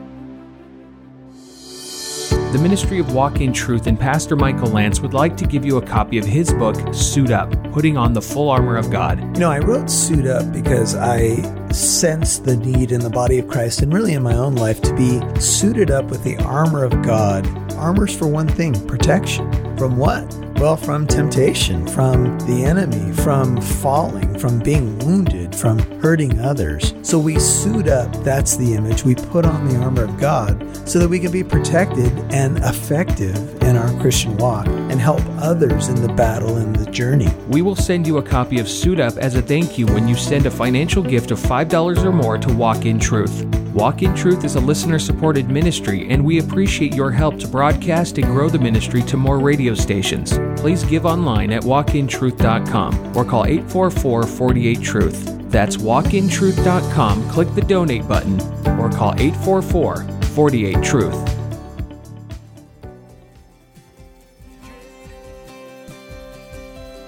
the 2.52 2.58
Ministry 2.58 2.98
of 2.98 3.12
Walk 3.12 3.42
in 3.42 3.52
Truth 3.52 3.86
and 3.86 4.00
Pastor 4.00 4.34
Michael 4.34 4.70
Lance 4.70 5.00
would 5.00 5.12
like 5.12 5.36
to 5.36 5.46
give 5.46 5.66
you 5.66 5.76
a 5.76 5.82
copy 5.82 6.16
of 6.16 6.24
his 6.24 6.50
book, 6.54 6.76
Suit 6.94 7.30
Up 7.30 7.52
Putting 7.72 7.98
on 7.98 8.14
the 8.14 8.22
Full 8.22 8.48
Armor 8.48 8.78
of 8.78 8.90
God. 8.90 9.20
You 9.20 9.40
know, 9.40 9.50
I 9.50 9.58
wrote 9.58 9.90
Suit 9.90 10.26
Up 10.26 10.50
because 10.50 10.94
I 10.94 11.42
sense 11.70 12.38
the 12.38 12.56
need 12.56 12.90
in 12.90 13.00
the 13.00 13.10
body 13.10 13.38
of 13.38 13.48
Christ 13.48 13.82
and 13.82 13.92
really 13.92 14.14
in 14.14 14.22
my 14.22 14.34
own 14.34 14.54
life 14.54 14.80
to 14.80 14.94
be 14.96 15.20
suited 15.38 15.90
up 15.90 16.06
with 16.06 16.24
the 16.24 16.38
armor 16.38 16.84
of 16.84 17.02
God. 17.02 17.46
Armor's 17.74 18.16
for 18.16 18.26
one 18.26 18.48
thing 18.48 18.72
protection. 18.86 19.52
From 19.76 19.98
what? 19.98 20.47
Well, 20.58 20.76
from 20.76 21.06
temptation, 21.06 21.86
from 21.86 22.36
the 22.40 22.64
enemy, 22.64 23.12
from 23.12 23.60
falling, 23.60 24.36
from 24.40 24.58
being 24.58 24.98
wounded, 24.98 25.54
from 25.54 25.78
hurting 26.00 26.40
others. 26.40 26.94
So 27.02 27.16
we 27.16 27.38
suit 27.38 27.86
up, 27.86 28.12
that's 28.24 28.56
the 28.56 28.74
image. 28.74 29.04
We 29.04 29.14
put 29.14 29.46
on 29.46 29.68
the 29.68 29.76
armor 29.76 30.02
of 30.02 30.18
God 30.18 30.66
so 30.88 30.98
that 30.98 31.08
we 31.08 31.20
can 31.20 31.30
be 31.30 31.44
protected 31.44 32.12
and 32.32 32.58
effective 32.58 33.62
in 33.62 33.76
our 33.76 34.00
Christian 34.00 34.36
walk 34.38 34.66
and 34.66 35.00
help 35.00 35.22
others 35.38 35.90
in 35.90 36.02
the 36.02 36.12
battle 36.12 36.56
and 36.56 36.74
the 36.74 36.90
journey. 36.90 37.28
We 37.46 37.62
will 37.62 37.76
send 37.76 38.04
you 38.04 38.18
a 38.18 38.22
copy 38.22 38.58
of 38.58 38.68
Suit 38.68 38.98
Up 38.98 39.16
as 39.16 39.36
a 39.36 39.42
thank 39.42 39.78
you 39.78 39.86
when 39.86 40.08
you 40.08 40.16
send 40.16 40.46
a 40.46 40.50
financial 40.50 41.04
gift 41.04 41.30
of 41.30 41.38
$5 41.38 42.04
or 42.04 42.12
more 42.12 42.36
to 42.36 42.52
Walk 42.52 42.84
in 42.84 42.98
Truth. 42.98 43.44
Walk 43.78 44.02
in 44.02 44.12
Truth 44.14 44.42
is 44.44 44.56
a 44.56 44.60
listener 44.60 44.98
supported 44.98 45.48
ministry, 45.48 46.08
and 46.10 46.24
we 46.24 46.40
appreciate 46.40 46.94
your 46.94 47.12
help 47.12 47.38
to 47.38 47.46
broadcast 47.46 48.18
and 48.18 48.26
grow 48.26 48.48
the 48.48 48.58
ministry 48.58 49.02
to 49.02 49.16
more 49.16 49.38
radio 49.38 49.72
stations 49.72 50.36
please 50.58 50.82
give 50.84 51.06
online 51.06 51.52
at 51.52 51.62
walkintruth.com 51.62 53.16
or 53.16 53.24
call 53.24 53.46
844 53.46 54.24
48 54.24 54.82
Truth. 54.82 55.50
That's 55.50 55.76
walkintruth.com, 55.76 57.28
click 57.30 57.54
the 57.54 57.62
donate 57.62 58.06
button, 58.06 58.40
or 58.78 58.90
call 58.90 59.14
844 59.14 59.96
48 60.24 60.82
Truth. 60.82 61.34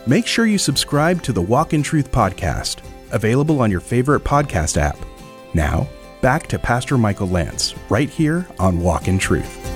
Make 0.07 0.27
sure 0.27 0.47
you 0.47 0.59
subscribe 0.59 1.23
to 1.23 1.33
the 1.33 1.43
Walk 1.43 1.75
in 1.75 1.83
Truth 1.83 2.11
podcast, 2.11 2.81
available 3.13 3.61
on 3.61 3.71
your 3.71 3.81
favorite 3.81 4.25
podcast 4.25 4.77
app. 4.77 4.97
Now, 5.55 5.89
back 6.21 6.47
to 6.49 6.59
Pastor 6.59 6.99
Michael 6.99 7.29
Lance, 7.29 7.75
right 7.89 8.11
here 8.11 8.47
on 8.59 8.81
Walk 8.81 9.09
in 9.09 9.19
Truth 9.19 9.71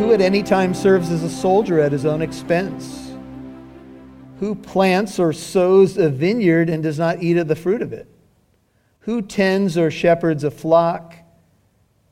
who 0.00 0.14
at 0.14 0.22
any 0.22 0.42
time 0.42 0.72
serves 0.72 1.10
as 1.10 1.22
a 1.22 1.28
soldier 1.28 1.78
at 1.78 1.92
his 1.92 2.06
own 2.06 2.22
expense? 2.22 3.12
Who 4.38 4.54
plants 4.54 5.18
or 5.18 5.34
sows 5.34 5.98
a 5.98 6.08
vineyard 6.08 6.70
and 6.70 6.82
does 6.82 6.98
not 6.98 7.22
eat 7.22 7.36
of 7.36 7.48
the 7.48 7.54
fruit 7.54 7.82
of 7.82 7.92
it? 7.92 8.08
Who 9.00 9.20
tends 9.20 9.76
or 9.76 9.90
shepherds 9.90 10.42
a 10.42 10.50
flock 10.50 11.14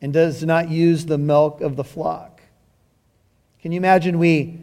and 0.03 0.13
does 0.13 0.45
not 0.45 0.69
use 0.69 1.07
the 1.07 1.17
milk 1.17 1.63
of 1.63 1.77
the 1.77 1.83
flock? 1.83 2.43
Can 3.63 3.73
you 3.73 3.79
imagine 3.79 4.19
we, 4.19 4.61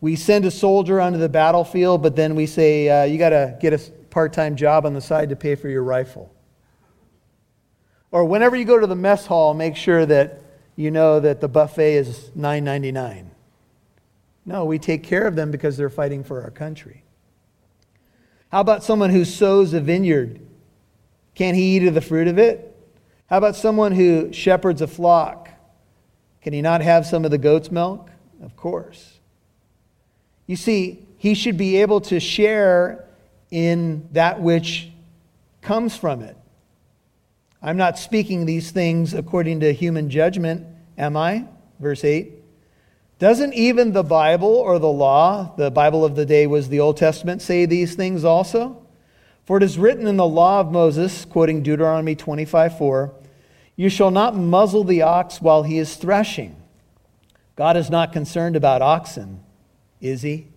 we 0.00 0.16
send 0.16 0.46
a 0.46 0.50
soldier 0.50 0.98
onto 0.98 1.18
the 1.18 1.28
battlefield, 1.28 2.02
but 2.02 2.16
then 2.16 2.34
we 2.34 2.46
say, 2.46 2.88
uh, 2.88 3.04
you 3.04 3.18
got 3.18 3.30
to 3.30 3.54
get 3.60 3.74
a 3.74 3.78
part 4.08 4.32
time 4.32 4.56
job 4.56 4.86
on 4.86 4.94
the 4.94 5.00
side 5.02 5.28
to 5.28 5.36
pay 5.36 5.56
for 5.56 5.68
your 5.68 5.84
rifle? 5.84 6.34
Or 8.12 8.24
whenever 8.24 8.54
you 8.54 8.64
go 8.64 8.78
to 8.78 8.86
the 8.86 8.94
mess 8.94 9.26
hall, 9.26 9.54
make 9.54 9.74
sure 9.74 10.06
that 10.06 10.42
you 10.76 10.90
know 10.90 11.18
that 11.18 11.40
the 11.40 11.48
buffet 11.48 11.94
is 11.94 12.30
$9.99. 12.36 13.26
No, 14.44 14.64
we 14.64 14.78
take 14.78 15.02
care 15.02 15.26
of 15.26 15.34
them 15.34 15.50
because 15.50 15.76
they're 15.76 15.90
fighting 15.90 16.22
for 16.22 16.42
our 16.42 16.50
country. 16.50 17.04
How 18.50 18.60
about 18.60 18.84
someone 18.84 19.10
who 19.10 19.24
sows 19.24 19.72
a 19.72 19.80
vineyard? 19.80 20.40
Can 21.34 21.54
he 21.54 21.76
eat 21.76 21.86
of 21.86 21.94
the 21.94 22.00
fruit 22.00 22.28
of 22.28 22.38
it? 22.38 22.68
How 23.26 23.38
about 23.38 23.56
someone 23.56 23.92
who 23.92 24.30
shepherds 24.32 24.82
a 24.82 24.86
flock? 24.86 25.48
Can 26.42 26.52
he 26.52 26.60
not 26.60 26.82
have 26.82 27.06
some 27.06 27.24
of 27.24 27.30
the 27.30 27.38
goat's 27.38 27.70
milk? 27.70 28.10
Of 28.42 28.56
course. 28.56 29.20
You 30.46 30.56
see, 30.56 31.06
he 31.16 31.34
should 31.34 31.56
be 31.56 31.76
able 31.76 32.02
to 32.02 32.20
share 32.20 33.06
in 33.50 34.08
that 34.12 34.40
which 34.42 34.90
comes 35.62 35.96
from 35.96 36.20
it. 36.20 36.36
I'm 37.62 37.76
not 37.76 37.98
speaking 37.98 38.44
these 38.44 38.72
things 38.72 39.14
according 39.14 39.60
to 39.60 39.72
human 39.72 40.10
judgment, 40.10 40.66
am 40.98 41.16
I? 41.16 41.46
Verse 41.78 42.04
8. 42.04 42.32
Doesn't 43.20 43.54
even 43.54 43.92
the 43.92 44.02
Bible 44.02 44.48
or 44.48 44.80
the 44.80 44.88
law, 44.88 45.54
the 45.56 45.70
Bible 45.70 46.04
of 46.04 46.16
the 46.16 46.26
day 46.26 46.48
was 46.48 46.68
the 46.68 46.80
Old 46.80 46.96
Testament, 46.96 47.40
say 47.40 47.66
these 47.66 47.94
things 47.94 48.24
also? 48.24 48.84
For 49.44 49.58
it 49.58 49.62
is 49.62 49.78
written 49.78 50.08
in 50.08 50.16
the 50.16 50.26
law 50.26 50.58
of 50.58 50.72
Moses, 50.72 51.24
quoting 51.24 51.62
Deuteronomy 51.62 52.16
25 52.16 52.78
4, 52.78 53.14
You 53.76 53.88
shall 53.88 54.10
not 54.10 54.34
muzzle 54.34 54.82
the 54.82 55.02
ox 55.02 55.40
while 55.40 55.62
he 55.62 55.78
is 55.78 55.94
threshing. 55.94 56.56
God 57.54 57.76
is 57.76 57.90
not 57.90 58.12
concerned 58.12 58.56
about 58.56 58.82
oxen, 58.82 59.40
is 60.00 60.22
he? 60.22 60.48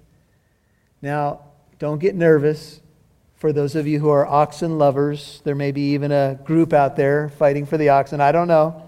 Now, 1.03 1.41
don't 1.77 1.99
get 1.99 2.15
nervous 2.15 2.81
for 3.37 3.51
those 3.51 3.75
of 3.75 3.85
you 3.85 3.99
who 3.99 4.09
are 4.09 4.25
oxen 4.25 4.77
lovers. 4.77 5.41
There 5.43 5.55
may 5.55 5.71
be 5.71 5.93
even 5.93 6.11
a 6.11 6.39
group 6.43 6.73
out 6.73 6.95
there 6.95 7.29
fighting 7.29 7.65
for 7.65 7.77
the 7.77 7.89
oxen. 7.89 8.21
I 8.21 8.31
don't 8.31 8.47
know. 8.47 8.81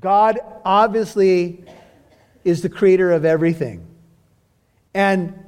God 0.00 0.38
obviously 0.64 1.64
is 2.44 2.62
the 2.62 2.68
creator 2.68 3.12
of 3.12 3.24
everything. 3.24 3.86
And 4.94 5.38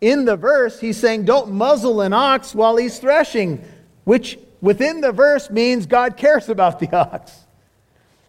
in 0.00 0.24
the 0.24 0.36
verse, 0.36 0.80
he's 0.80 0.96
saying, 0.96 1.24
Don't 1.24 1.52
muzzle 1.52 2.00
an 2.00 2.12
ox 2.12 2.54
while 2.54 2.76
he's 2.76 2.98
threshing, 2.98 3.64
which 4.04 4.38
within 4.60 5.00
the 5.00 5.12
verse 5.12 5.50
means 5.50 5.86
God 5.86 6.16
cares 6.16 6.48
about 6.48 6.80
the 6.80 6.90
ox. 6.96 7.32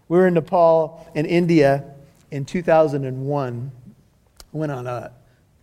We 0.07 0.17
were 0.17 0.27
in 0.27 0.33
Nepal 0.33 1.07
and 1.15 1.25
India 1.25 1.85
in 2.31 2.45
2001. 2.45 3.71
I 4.53 4.57
went 4.57 4.71
on 4.71 4.87
a 4.87 5.11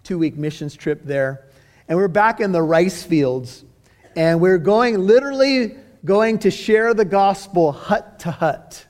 two 0.04 0.18
week 0.18 0.36
missions 0.36 0.74
trip 0.74 1.02
there. 1.04 1.45
And 1.88 1.96
we 1.96 2.02
we're 2.02 2.08
back 2.08 2.40
in 2.40 2.52
the 2.52 2.62
rice 2.62 3.02
fields. 3.02 3.64
And 4.16 4.40
we're 4.40 4.58
going, 4.58 4.98
literally 4.98 5.76
going 6.04 6.38
to 6.40 6.50
share 6.50 6.94
the 6.94 7.04
gospel 7.04 7.72
hut 7.72 8.20
to 8.20 8.30
hut. 8.30 8.86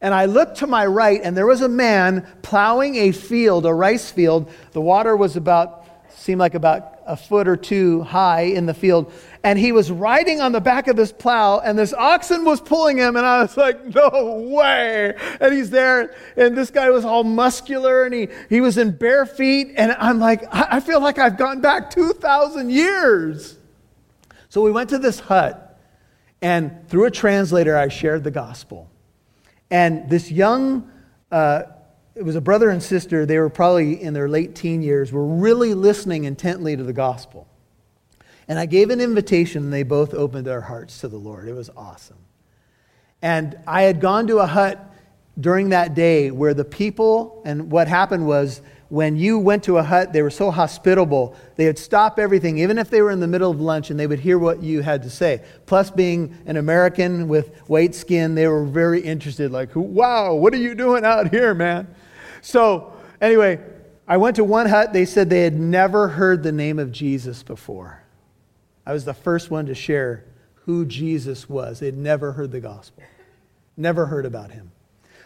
And 0.00 0.14
I 0.14 0.26
looked 0.26 0.58
to 0.58 0.66
my 0.66 0.86
right, 0.86 1.20
and 1.22 1.36
there 1.36 1.46
was 1.46 1.60
a 1.60 1.68
man 1.68 2.26
plowing 2.42 2.94
a 2.96 3.12
field, 3.12 3.66
a 3.66 3.74
rice 3.74 4.10
field. 4.10 4.50
The 4.72 4.80
water 4.80 5.16
was 5.16 5.36
about, 5.36 5.86
seemed 6.10 6.38
like 6.38 6.54
about 6.54 6.97
a 7.08 7.16
foot 7.16 7.48
or 7.48 7.56
two 7.56 8.02
high 8.02 8.42
in 8.42 8.66
the 8.66 8.74
field. 8.74 9.12
And 9.42 9.58
he 9.58 9.72
was 9.72 9.90
riding 9.90 10.40
on 10.40 10.52
the 10.52 10.60
back 10.60 10.86
of 10.86 10.96
this 10.96 11.10
plow, 11.10 11.58
and 11.58 11.78
this 11.78 11.94
oxen 11.94 12.44
was 12.44 12.60
pulling 12.60 12.98
him. 12.98 13.16
And 13.16 13.24
I 13.24 13.42
was 13.42 13.56
like, 13.56 13.84
no 13.86 14.46
way. 14.50 15.14
And 15.40 15.52
he's 15.52 15.70
there, 15.70 16.14
and 16.36 16.56
this 16.56 16.70
guy 16.70 16.90
was 16.90 17.04
all 17.04 17.24
muscular, 17.24 18.04
and 18.04 18.14
he, 18.14 18.28
he 18.48 18.60
was 18.60 18.78
in 18.78 18.92
bare 18.96 19.26
feet. 19.26 19.72
And 19.76 19.92
I'm 19.92 20.18
like, 20.18 20.44
I, 20.54 20.76
I 20.76 20.80
feel 20.80 21.00
like 21.00 21.18
I've 21.18 21.38
gone 21.38 21.60
back 21.60 21.90
2,000 21.90 22.70
years. 22.70 23.56
So 24.50 24.62
we 24.62 24.70
went 24.70 24.90
to 24.90 24.98
this 24.98 25.18
hut, 25.18 25.80
and 26.42 26.88
through 26.88 27.06
a 27.06 27.10
translator, 27.10 27.76
I 27.76 27.88
shared 27.88 28.22
the 28.22 28.30
gospel. 28.30 28.90
And 29.70 30.08
this 30.08 30.30
young, 30.30 30.90
uh, 31.30 31.62
it 32.18 32.24
was 32.24 32.34
a 32.34 32.40
brother 32.40 32.68
and 32.68 32.82
sister, 32.82 33.24
they 33.24 33.38
were 33.38 33.48
probably 33.48 34.02
in 34.02 34.12
their 34.12 34.28
late 34.28 34.56
teen 34.56 34.82
years, 34.82 35.12
were 35.12 35.24
really 35.24 35.72
listening 35.72 36.24
intently 36.24 36.76
to 36.76 36.82
the 36.82 36.92
gospel. 36.92 37.46
And 38.48 38.58
I 38.58 38.66
gave 38.66 38.90
an 38.90 39.00
invitation, 39.00 39.62
and 39.62 39.72
they 39.72 39.84
both 39.84 40.14
opened 40.14 40.44
their 40.44 40.62
hearts 40.62 40.98
to 41.02 41.08
the 41.08 41.16
Lord. 41.16 41.46
It 41.46 41.52
was 41.52 41.70
awesome. 41.76 42.16
And 43.22 43.56
I 43.68 43.82
had 43.82 44.00
gone 44.00 44.26
to 44.26 44.38
a 44.38 44.46
hut 44.46 44.84
during 45.38 45.68
that 45.68 45.94
day 45.94 46.32
where 46.32 46.54
the 46.54 46.64
people, 46.64 47.40
and 47.44 47.70
what 47.70 47.86
happened 47.86 48.26
was, 48.26 48.62
when 48.88 49.16
you 49.16 49.38
went 49.38 49.62
to 49.64 49.76
a 49.76 49.82
hut, 49.82 50.12
they 50.12 50.22
were 50.22 50.30
so 50.30 50.50
hospitable. 50.50 51.36
They 51.54 51.66
would 51.66 51.78
stop 51.78 52.18
everything, 52.18 52.58
even 52.58 52.78
if 52.78 52.90
they 52.90 53.00
were 53.00 53.12
in 53.12 53.20
the 53.20 53.28
middle 53.28 53.50
of 53.50 53.60
lunch, 53.60 53.90
and 53.90 54.00
they 54.00 54.08
would 54.08 54.18
hear 54.18 54.38
what 54.38 54.60
you 54.60 54.80
had 54.80 55.04
to 55.04 55.10
say. 55.10 55.44
Plus, 55.66 55.90
being 55.90 56.36
an 56.46 56.56
American 56.56 57.28
with 57.28 57.54
white 57.68 57.94
skin, 57.94 58.34
they 58.34 58.48
were 58.48 58.64
very 58.64 59.00
interested, 59.02 59.52
like, 59.52 59.70
wow, 59.76 60.34
what 60.34 60.52
are 60.52 60.58
you 60.58 60.74
doing 60.74 61.04
out 61.04 61.30
here, 61.30 61.54
man? 61.54 61.86
So, 62.40 62.92
anyway, 63.20 63.60
I 64.06 64.16
went 64.16 64.36
to 64.36 64.44
one 64.44 64.66
hut. 64.66 64.92
They 64.92 65.04
said 65.04 65.28
they 65.28 65.42
had 65.42 65.58
never 65.58 66.08
heard 66.08 66.42
the 66.42 66.52
name 66.52 66.78
of 66.78 66.92
Jesus 66.92 67.42
before. 67.42 68.02
I 68.86 68.92
was 68.92 69.04
the 69.04 69.14
first 69.14 69.50
one 69.50 69.66
to 69.66 69.74
share 69.74 70.24
who 70.64 70.86
Jesus 70.86 71.48
was. 71.48 71.80
They'd 71.80 71.96
never 71.96 72.32
heard 72.32 72.50
the 72.50 72.60
gospel, 72.60 73.02
never 73.76 74.06
heard 74.06 74.26
about 74.26 74.50
him. 74.50 74.70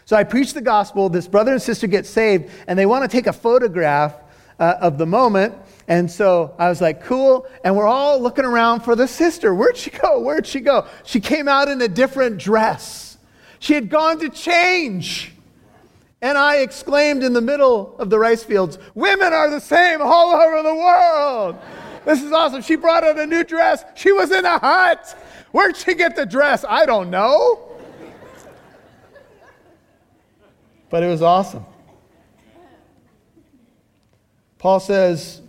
So 0.05 0.17
I 0.17 0.25
preach 0.25 0.53
the 0.53 0.61
gospel. 0.61 1.07
This 1.09 1.27
brother 1.27 1.53
and 1.53 1.61
sister 1.61 1.87
get 1.87 2.05
saved, 2.05 2.51
and 2.67 2.77
they 2.77 2.85
want 2.85 3.03
to 3.03 3.07
take 3.07 3.27
a 3.27 3.33
photograph 3.33 4.15
uh, 4.59 4.75
of 4.81 4.97
the 4.97 5.05
moment. 5.05 5.55
And 5.87 6.09
so 6.09 6.55
I 6.57 6.69
was 6.69 6.81
like, 6.81 7.03
cool. 7.03 7.47
And 7.63 7.75
we're 7.75 7.87
all 7.87 8.21
looking 8.21 8.45
around 8.45 8.81
for 8.81 8.95
the 8.95 9.07
sister. 9.07 9.53
Where'd 9.53 9.77
she 9.77 9.89
go? 9.89 10.19
Where'd 10.19 10.47
she 10.47 10.59
go? 10.59 10.87
She 11.03 11.19
came 11.19 11.47
out 11.47 11.67
in 11.67 11.81
a 11.81 11.87
different 11.87 12.37
dress. 12.37 13.17
She 13.59 13.73
had 13.73 13.89
gone 13.89 14.19
to 14.19 14.29
change. 14.29 15.32
And 16.23 16.37
I 16.37 16.59
exclaimed 16.59 17.21
in 17.21 17.33
the 17.33 17.41
middle 17.41 17.97
of 17.99 18.09
the 18.09 18.17
rice 18.17 18.45
fields, 18.45 18.79
Women 18.95 19.33
are 19.33 19.49
the 19.49 19.59
same 19.59 20.01
all 20.01 20.33
over 20.33 20.63
the 20.63 20.73
world. 20.73 21.57
This 22.05 22.23
is 22.23 22.31
awesome. 22.31 22.61
She 22.61 22.77
brought 22.77 23.03
out 23.03 23.19
a 23.19 23.27
new 23.27 23.43
dress. 23.43 23.83
She 23.93 24.13
was 24.13 24.31
in 24.31 24.45
a 24.45 24.57
hut. 24.57 25.17
Where'd 25.51 25.75
she 25.75 25.95
get 25.95 26.15
the 26.15 26.25
dress? 26.25 26.63
I 26.67 26.85
don't 26.85 27.09
know. 27.09 27.77
but 30.89 31.03
it 31.03 31.07
was 31.07 31.21
awesome. 31.21 31.65
Paul 34.59 34.79
says, 34.79 35.41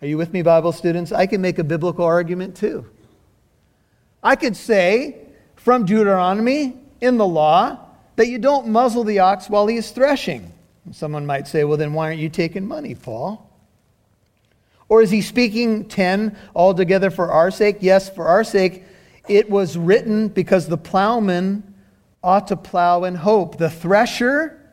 Are 0.00 0.06
you 0.06 0.16
with 0.16 0.32
me, 0.32 0.40
Bible 0.40 0.72
students? 0.72 1.12
I 1.12 1.26
can 1.26 1.42
make 1.42 1.58
a 1.58 1.64
biblical 1.64 2.06
argument 2.06 2.56
too. 2.56 2.86
I 4.22 4.34
could 4.34 4.56
say 4.56 5.26
from 5.56 5.84
Deuteronomy 5.84 6.78
in 7.02 7.18
the 7.18 7.26
law 7.26 7.89
that 8.20 8.28
you 8.28 8.36
don't 8.36 8.68
muzzle 8.68 9.02
the 9.02 9.20
ox 9.20 9.48
while 9.48 9.66
he 9.66 9.78
is 9.78 9.92
threshing. 9.92 10.52
Someone 10.92 11.24
might 11.24 11.48
say, 11.48 11.64
Well, 11.64 11.78
then 11.78 11.94
why 11.94 12.08
aren't 12.08 12.20
you 12.20 12.28
taking 12.28 12.68
money, 12.68 12.94
Paul? 12.94 13.50
Or 14.90 15.00
is 15.00 15.10
he 15.10 15.22
speaking 15.22 15.86
10 15.86 16.36
altogether 16.54 17.10
for 17.10 17.32
our 17.32 17.50
sake? 17.50 17.78
Yes, 17.80 18.10
for 18.10 18.26
our 18.26 18.44
sake. 18.44 18.84
It 19.26 19.48
was 19.48 19.78
written 19.78 20.28
because 20.28 20.68
the 20.68 20.76
plowman 20.76 21.62
ought 22.22 22.48
to 22.48 22.56
plow 22.56 23.04
in 23.04 23.14
hope. 23.14 23.56
The 23.56 23.70
thresher 23.70 24.70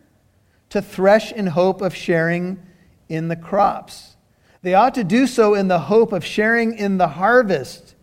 to 0.72 0.82
thresh 0.82 1.32
in 1.32 1.48
hope 1.48 1.82
of 1.82 1.96
sharing 1.96 2.62
in 3.08 3.30
the 3.30 3.38
crops. 3.38 4.18
They 4.62 4.74
ought 4.74 4.96
to 4.96 5.06
do 5.06 5.26
so 5.26 5.54
in 5.54 5.70
the 5.70 5.80
hope 5.80 6.12
of 6.12 6.26
sharing 6.26 6.78
in 6.78 6.98
the 6.98 7.08
harvest. 7.08 7.96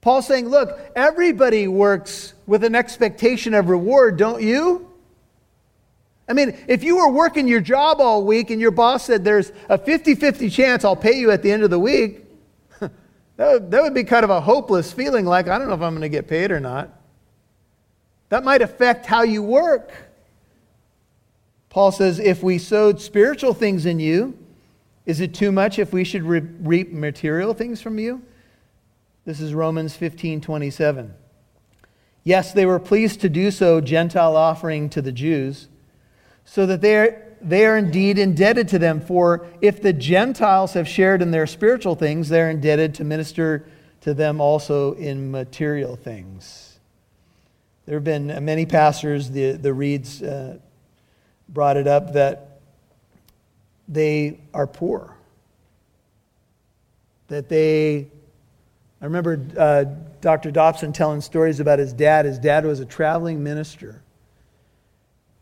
Paul's 0.00 0.26
saying, 0.26 0.48
look, 0.48 0.78
everybody 0.94 1.66
works 1.66 2.34
with 2.46 2.64
an 2.64 2.74
expectation 2.74 3.54
of 3.54 3.68
reward, 3.68 4.16
don't 4.16 4.42
you? 4.42 4.88
I 6.28 6.34
mean, 6.34 6.56
if 6.68 6.84
you 6.84 6.98
were 6.98 7.10
working 7.10 7.48
your 7.48 7.60
job 7.60 8.00
all 8.00 8.24
week 8.24 8.50
and 8.50 8.60
your 8.60 8.70
boss 8.70 9.04
said 9.04 9.24
there's 9.24 9.50
a 9.68 9.78
50 9.78 10.14
50 10.14 10.50
chance 10.50 10.84
I'll 10.84 10.94
pay 10.94 11.18
you 11.18 11.30
at 11.30 11.42
the 11.42 11.50
end 11.50 11.62
of 11.62 11.70
the 11.70 11.78
week, 11.78 12.24
that, 12.80 12.90
would, 13.38 13.70
that 13.70 13.82
would 13.82 13.94
be 13.94 14.04
kind 14.04 14.24
of 14.24 14.30
a 14.30 14.40
hopeless 14.40 14.92
feeling 14.92 15.24
like, 15.24 15.48
I 15.48 15.58
don't 15.58 15.68
know 15.68 15.74
if 15.74 15.80
I'm 15.80 15.92
going 15.92 16.02
to 16.02 16.08
get 16.08 16.28
paid 16.28 16.50
or 16.50 16.60
not. 16.60 16.90
That 18.28 18.44
might 18.44 18.60
affect 18.60 19.06
how 19.06 19.22
you 19.22 19.42
work. 19.42 19.90
Paul 21.70 21.92
says, 21.92 22.18
if 22.18 22.42
we 22.42 22.58
sowed 22.58 23.00
spiritual 23.00 23.54
things 23.54 23.86
in 23.86 23.98
you, 23.98 24.36
is 25.06 25.20
it 25.20 25.32
too 25.32 25.50
much 25.50 25.78
if 25.78 25.92
we 25.92 26.04
should 26.04 26.22
re- 26.22 26.40
reap 26.40 26.92
material 26.92 27.54
things 27.54 27.80
from 27.80 27.98
you? 27.98 28.22
This 29.28 29.42
is 29.42 29.52
Romans 29.52 29.94
15 29.94 30.40
27. 30.40 31.12
Yes, 32.24 32.54
they 32.54 32.64
were 32.64 32.78
pleased 32.78 33.20
to 33.20 33.28
do 33.28 33.50
so, 33.50 33.78
Gentile 33.78 34.34
offering 34.34 34.88
to 34.88 35.02
the 35.02 35.12
Jews, 35.12 35.68
so 36.46 36.64
that 36.64 36.80
they 36.80 36.96
are, 36.96 37.36
they 37.42 37.66
are 37.66 37.76
indeed 37.76 38.18
indebted 38.18 38.68
to 38.68 38.78
them. 38.78 39.02
For 39.02 39.46
if 39.60 39.82
the 39.82 39.92
Gentiles 39.92 40.72
have 40.72 40.88
shared 40.88 41.20
in 41.20 41.30
their 41.30 41.46
spiritual 41.46 41.94
things, 41.94 42.30
they're 42.30 42.48
indebted 42.48 42.94
to 42.94 43.04
minister 43.04 43.66
to 44.00 44.14
them 44.14 44.40
also 44.40 44.94
in 44.94 45.30
material 45.30 45.94
things. 45.96 46.78
There 47.84 47.96
have 47.96 48.04
been 48.04 48.28
many 48.46 48.64
pastors, 48.64 49.30
the, 49.30 49.52
the 49.52 49.74
Reeds 49.74 50.22
uh, 50.22 50.56
brought 51.50 51.76
it 51.76 51.86
up, 51.86 52.14
that 52.14 52.60
they 53.88 54.40
are 54.54 54.66
poor. 54.66 55.14
That 57.26 57.50
they, 57.50 58.08
I 59.00 59.04
remember 59.04 59.46
uh, 59.56 59.84
Dr. 60.20 60.50
Dobson 60.50 60.92
telling 60.92 61.20
stories 61.20 61.60
about 61.60 61.78
his 61.78 61.92
dad. 61.92 62.24
His 62.24 62.38
dad 62.38 62.64
was 62.64 62.80
a 62.80 62.84
traveling 62.84 63.42
minister. 63.42 64.02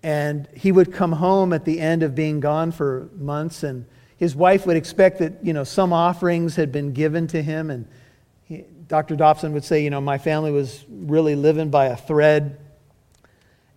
And 0.02 0.46
he 0.54 0.72
would 0.72 0.92
come 0.92 1.12
home 1.12 1.52
at 1.52 1.64
the 1.64 1.80
end 1.80 2.02
of 2.02 2.14
being 2.14 2.40
gone 2.40 2.70
for 2.70 3.08
months, 3.16 3.62
and 3.62 3.86
his 4.18 4.36
wife 4.36 4.66
would 4.66 4.76
expect 4.76 5.18
that, 5.18 5.44
you 5.44 5.52
know, 5.52 5.64
some 5.64 5.92
offerings 5.92 6.56
had 6.56 6.70
been 6.70 6.92
given 6.92 7.26
to 7.28 7.42
him, 7.42 7.70
and 7.70 7.88
Dr. 8.88 9.16
Dobson 9.16 9.52
would 9.52 9.64
say, 9.64 9.82
you 9.82 9.90
know, 9.90 10.00
my 10.00 10.18
family 10.18 10.52
was 10.52 10.84
really 10.88 11.34
living 11.34 11.70
by 11.70 11.86
a 11.86 11.96
thread. 11.96 12.58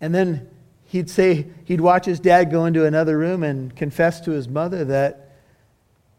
And 0.01 0.13
then 0.13 0.47
he'd 0.85 1.09
say, 1.09 1.47
he'd 1.65 1.81
watch 1.81 2.05
his 2.05 2.19
dad 2.19 2.51
go 2.51 2.65
into 2.65 2.85
another 2.85 3.17
room 3.17 3.43
and 3.43 3.75
confess 3.75 4.19
to 4.21 4.31
his 4.31 4.47
mother 4.47 4.85
that, 4.85 5.31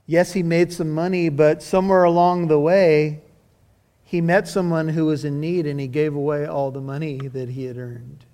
yes, 0.06 0.32
he 0.32 0.42
made 0.42 0.72
some 0.72 0.90
money, 0.90 1.28
but 1.28 1.62
somewhere 1.62 2.02
along 2.02 2.48
the 2.48 2.58
way, 2.58 3.20
he 4.10 4.20
met 4.20 4.48
someone 4.48 4.88
who 4.88 5.06
was 5.06 5.24
in 5.24 5.38
need 5.38 5.68
and 5.68 5.78
he 5.78 5.86
gave 5.86 6.16
away 6.16 6.44
all 6.44 6.72
the 6.72 6.80
money 6.80 7.16
that 7.28 7.48
he 7.50 7.66
had 7.66 7.78
earned. 7.78 8.24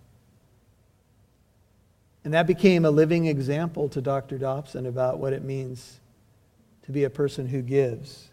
And 2.25 2.33
that 2.33 2.47
became 2.47 2.87
a 2.87 2.91
living 2.91 3.27
example 3.27 3.91
to 3.91 4.01
Dr. 4.01 4.39
Dobson 4.39 4.87
about 4.87 5.19
what 5.19 5.35
it 5.35 5.45
means 5.45 6.01
to 6.87 6.93
be 6.93 7.05
a 7.05 7.11
person 7.11 7.47
who 7.47 7.61
gives. 7.61 8.31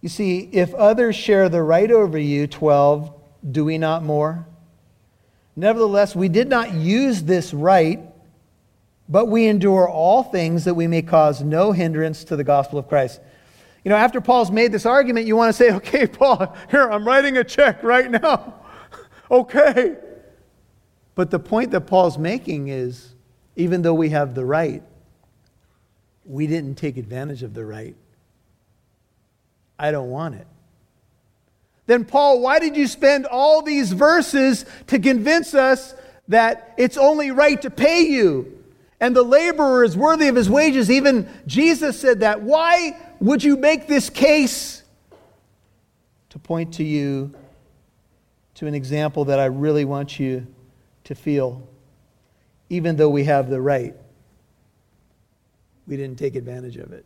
You 0.00 0.08
see, 0.08 0.48
if 0.52 0.72
others 0.74 1.16
share 1.16 1.48
the 1.48 1.64
right 1.64 1.90
over 1.90 2.16
you, 2.16 2.46
12, 2.46 3.12
do 3.50 3.64
we 3.64 3.76
not 3.76 4.04
more? 4.04 4.46
Nevertheless, 5.56 6.14
we 6.14 6.28
did 6.28 6.48
not 6.48 6.74
use 6.74 7.24
this 7.24 7.52
right, 7.52 7.98
but 9.08 9.26
we 9.26 9.48
endure 9.48 9.88
all 9.88 10.22
things 10.22 10.62
that 10.64 10.74
we 10.74 10.86
may 10.86 11.02
cause 11.02 11.42
no 11.42 11.72
hindrance 11.72 12.22
to 12.22 12.36
the 12.36 12.44
gospel 12.44 12.78
of 12.78 12.86
Christ. 12.86 13.20
You 13.84 13.88
know, 13.88 13.96
after 13.96 14.20
Paul's 14.20 14.50
made 14.50 14.72
this 14.72 14.84
argument, 14.86 15.26
you 15.26 15.36
want 15.36 15.48
to 15.48 15.52
say, 15.52 15.72
okay, 15.76 16.06
Paul, 16.06 16.56
here, 16.70 16.90
I'm 16.90 17.06
writing 17.06 17.36
a 17.38 17.44
check 17.44 17.82
right 17.82 18.10
now. 18.10 18.54
okay. 19.30 19.96
But 21.14 21.30
the 21.30 21.38
point 21.38 21.70
that 21.72 21.82
Paul's 21.82 22.18
making 22.18 22.68
is 22.68 23.14
even 23.56 23.82
though 23.82 23.94
we 23.94 24.10
have 24.10 24.34
the 24.34 24.44
right, 24.44 24.82
we 26.24 26.46
didn't 26.46 26.76
take 26.76 26.96
advantage 26.96 27.42
of 27.42 27.54
the 27.54 27.64
right. 27.64 27.96
I 29.78 29.90
don't 29.90 30.10
want 30.10 30.36
it. 30.36 30.46
Then, 31.86 32.04
Paul, 32.04 32.40
why 32.40 32.58
did 32.58 32.76
you 32.76 32.86
spend 32.86 33.26
all 33.26 33.62
these 33.62 33.92
verses 33.92 34.64
to 34.86 34.98
convince 34.98 35.54
us 35.54 35.94
that 36.28 36.74
it's 36.76 36.96
only 36.96 37.32
right 37.32 37.60
to 37.62 37.70
pay 37.70 38.02
you? 38.02 38.59
And 39.00 39.16
the 39.16 39.22
laborer 39.22 39.82
is 39.82 39.96
worthy 39.96 40.28
of 40.28 40.36
his 40.36 40.50
wages. 40.50 40.90
Even 40.90 41.28
Jesus 41.46 41.98
said 41.98 42.20
that. 42.20 42.42
Why 42.42 42.98
would 43.18 43.42
you 43.42 43.56
make 43.56 43.86
this 43.86 44.10
case? 44.10 44.82
To 46.30 46.38
point 46.38 46.74
to 46.74 46.84
you 46.84 47.34
to 48.54 48.66
an 48.66 48.74
example 48.74 49.24
that 49.24 49.40
I 49.40 49.46
really 49.46 49.84
want 49.84 50.20
you 50.20 50.46
to 51.04 51.14
feel. 51.14 51.66
Even 52.68 52.96
though 52.96 53.08
we 53.08 53.24
have 53.24 53.50
the 53.50 53.60
right, 53.60 53.96
we 55.86 55.96
didn't 55.96 56.18
take 56.18 56.36
advantage 56.36 56.76
of 56.76 56.92
it. 56.92 57.04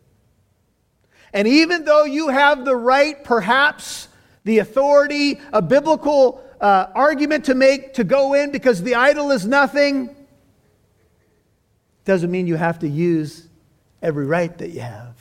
And 1.33 1.47
even 1.47 1.85
though 1.85 2.03
you 2.03 2.27
have 2.27 2.65
the 2.65 2.75
right, 2.75 3.21
perhaps, 3.23 4.07
the 4.43 4.59
authority, 4.59 5.41
a 5.51 5.61
biblical 5.61 6.41
uh, 6.61 6.87
argument 6.93 7.45
to 7.45 7.55
make 7.55 7.95
to 7.95 8.03
go 8.03 8.33
in 8.33 8.51
because 8.51 8.83
the 8.83 8.95
idol 8.95 9.31
is 9.31 9.45
nothing, 9.45 10.14
doesn't 12.05 12.31
mean 12.31 12.47
you 12.47 12.55
have 12.55 12.79
to 12.79 12.87
use 12.87 13.47
every 14.01 14.25
right 14.25 14.55
that 14.59 14.69
you 14.69 14.81
have. 14.81 15.13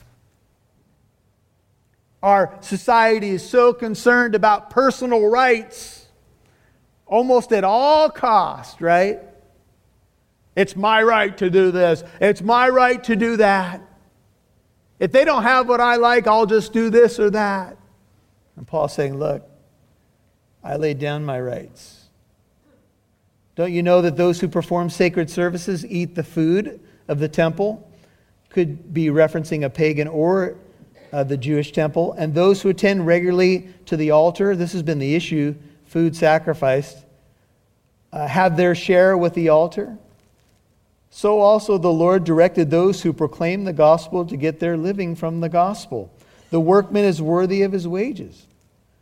Our 2.23 2.57
society 2.61 3.31
is 3.31 3.47
so 3.47 3.73
concerned 3.73 4.35
about 4.35 4.71
personal 4.71 5.29
rights 5.29 6.07
almost 7.07 7.53
at 7.53 7.65
all 7.65 8.09
cost, 8.11 8.81
right? 8.81 9.21
It's 10.57 10.77
my 10.77 11.03
right 11.03 11.37
to 11.39 11.51
do 11.51 11.71
this. 11.71 12.05
It's 12.21 12.41
my 12.41 12.69
right 12.69 13.03
to 13.05 13.17
do 13.17 13.37
that. 13.39 13.83
If 14.99 15.13
they 15.13 15.25
don't 15.25 15.43
have 15.43 15.69
what 15.69 15.81
I 15.81 15.97
like, 15.97 16.27
I'll 16.27 16.47
just 16.47 16.73
do 16.73 16.91
this 16.91 17.19
or 17.19 17.31
that. 17.31 17.77
And 18.57 18.67
Paul's 18.67 18.95
saying, 18.95 19.19
Look, 19.19 19.47
I 20.63 20.77
laid 20.77 20.99
down 20.99 21.25
my 21.25 21.41
rights. 21.41 22.04
Don't 23.57 23.73
you 23.73 23.83
know 23.83 24.03
that 24.03 24.17
those 24.17 24.41
who 24.41 24.49
perform 24.49 24.91
sacred 24.91 25.31
services 25.31 25.87
eat 25.87 26.15
the 26.15 26.25
food 26.25 26.81
of 27.09 27.19
the 27.19 27.29
temple? 27.29 27.89
Could 28.51 28.93
be 28.93 29.07
referencing 29.07 29.65
a 29.65 29.71
pagan 29.71 30.09
or 30.09 30.57
uh, 31.13 31.23
the 31.23 31.37
Jewish 31.37 31.71
temple. 31.71 32.13
And 32.15 32.35
those 32.35 32.61
who 32.63 32.69
attend 32.69 33.07
regularly 33.07 33.69
to 33.87 33.97
the 33.97 34.11
altar, 34.11 34.57
this 34.57 34.73
has 34.73 34.83
been 34.83 34.99
the 34.99 35.15
issue, 35.15 35.55
food 35.87 36.17
sacrificed, 36.17 36.99
uh, 38.13 38.27
have 38.27 38.57
their 38.57 38.75
share 38.75 39.17
with 39.17 39.35
the 39.35 39.49
altar. 39.49 39.97
So 41.11 41.39
also 41.39 41.79
the 41.79 41.93
Lord 41.93 42.25
directed 42.25 42.71
those 42.71 43.03
who 43.03 43.13
proclaim 43.13 43.63
the 43.63 43.73
gospel 43.73 44.25
to 44.27 44.37
get 44.37 44.59
their 44.59 44.77
living 44.77 45.15
from 45.15 45.41
the 45.41 45.49
gospel. 45.49 46.13
The 46.51 46.59
workman 46.59 47.05
is 47.05 47.23
worthy 47.23 47.63
of 47.63 47.71
his 47.71 47.87
wages. 47.87 48.49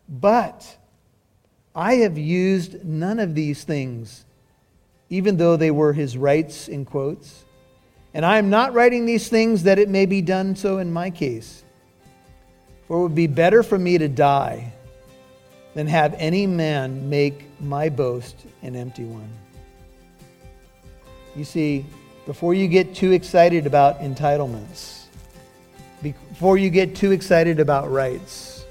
But 0.07 0.77
I 1.75 1.95
have 1.97 2.19
used 2.19 2.85
none 2.85 3.19
of 3.19 3.35
these 3.35 3.65
things, 3.65 4.27
even 5.12 5.37
though 5.37 5.59
they 5.59 5.70
were 5.70 5.92
his 5.92 6.16
rights, 6.16 6.68
in 6.68 6.87
quotes. 6.87 7.44
And 8.14 8.25
I 8.25 8.38
am 8.38 8.48
not 8.48 8.72
writing 8.72 9.05
these 9.05 9.29
things 9.29 9.64
that 9.64 9.79
it 9.79 9.90
may 9.90 10.07
be 10.07 10.22
done 10.22 10.57
so 10.57 10.79
in 10.79 10.90
my 10.90 11.11
case. 11.11 11.64
For 12.88 12.96
it 12.96 13.03
would 13.03 13.14
be 13.14 13.27
better 13.27 13.62
for 13.62 13.79
me 13.79 13.98
to 13.98 14.09
die 14.09 14.72
than 15.75 15.87
have 15.87 16.14
any 16.16 16.46
man 16.46 17.11
make 17.11 17.46
my 17.61 17.90
boast 17.90 18.37
an 18.62 18.75
empty 18.75 19.05
one. 19.05 19.29
You 21.37 21.44
see, 21.44 21.85
before 22.25 22.55
you 22.55 22.66
get 22.66 22.94
too 22.94 23.12
excited 23.12 23.66
about 23.66 24.01
entitlements, 24.01 25.05
before 26.03 26.57
you 26.57 26.70
get 26.70 26.96
too 26.96 27.12
excited 27.12 27.61
about 27.61 27.90
rights, 27.90 28.64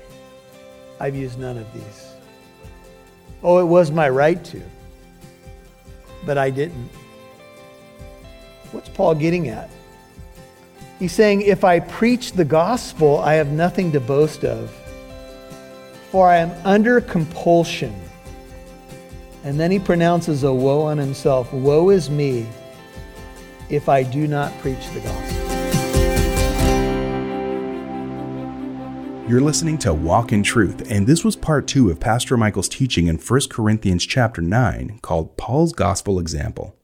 I've 1.00 1.16
used 1.16 1.38
none 1.38 1.60
of 1.60 1.72
these. 1.72 2.08
Oh, 3.44 3.60
it 3.60 3.66
was 3.66 3.92
my 3.92 4.10
right 4.10 4.44
to, 4.46 4.64
but 6.26 6.38
I 6.38 6.50
didn't. 6.50 6.90
What's 8.72 8.90
Paul 8.90 9.16
getting 9.16 9.50
at? 9.50 9.70
He's 11.00 11.12
saying, 11.12 11.42
if 11.42 11.64
I 11.64 11.80
preach 11.80 12.34
the 12.34 12.46
gospel, 12.46 13.20
I 13.20 13.34
have 13.34 13.52
nothing 13.52 13.92
to 13.94 14.00
boast 14.00 14.44
of, 14.46 14.70
for 16.12 16.30
I 16.30 16.38
am 16.38 16.52
under 16.64 17.02
compulsion. 17.02 18.00
And 19.44 19.60
then 19.60 19.72
he 19.72 19.80
pronounces 19.80 20.44
a 20.44 20.54
woe 20.54 20.84
on 20.84 21.00
himself 21.00 21.52
Woe 21.52 21.90
is 21.90 22.10
me 22.10 22.48
if 23.70 23.90
I 23.90 24.04
do 24.04 24.28
not 24.28 24.52
preach 24.60 24.88
the 24.94 25.00
gospel. 25.00 25.21
You're 29.32 29.40
listening 29.40 29.78
to 29.78 29.94
Walk 29.94 30.34
in 30.34 30.44
Truth, 30.44 30.92
and 30.92 31.08
this 31.08 31.24
was 31.24 31.38
part 31.38 31.66
two 31.66 31.90
of 31.90 32.02
Pastor 32.02 32.36
Michael's 32.36 32.68
teaching 32.68 33.08
in 33.08 33.16
1 33.16 33.40
Corinthians 33.50 34.06
chapter 34.06 34.42
9 34.42 35.00
called 35.02 35.38
Paul's 35.38 35.72
Gospel 35.72 36.20
Example. 36.20 36.76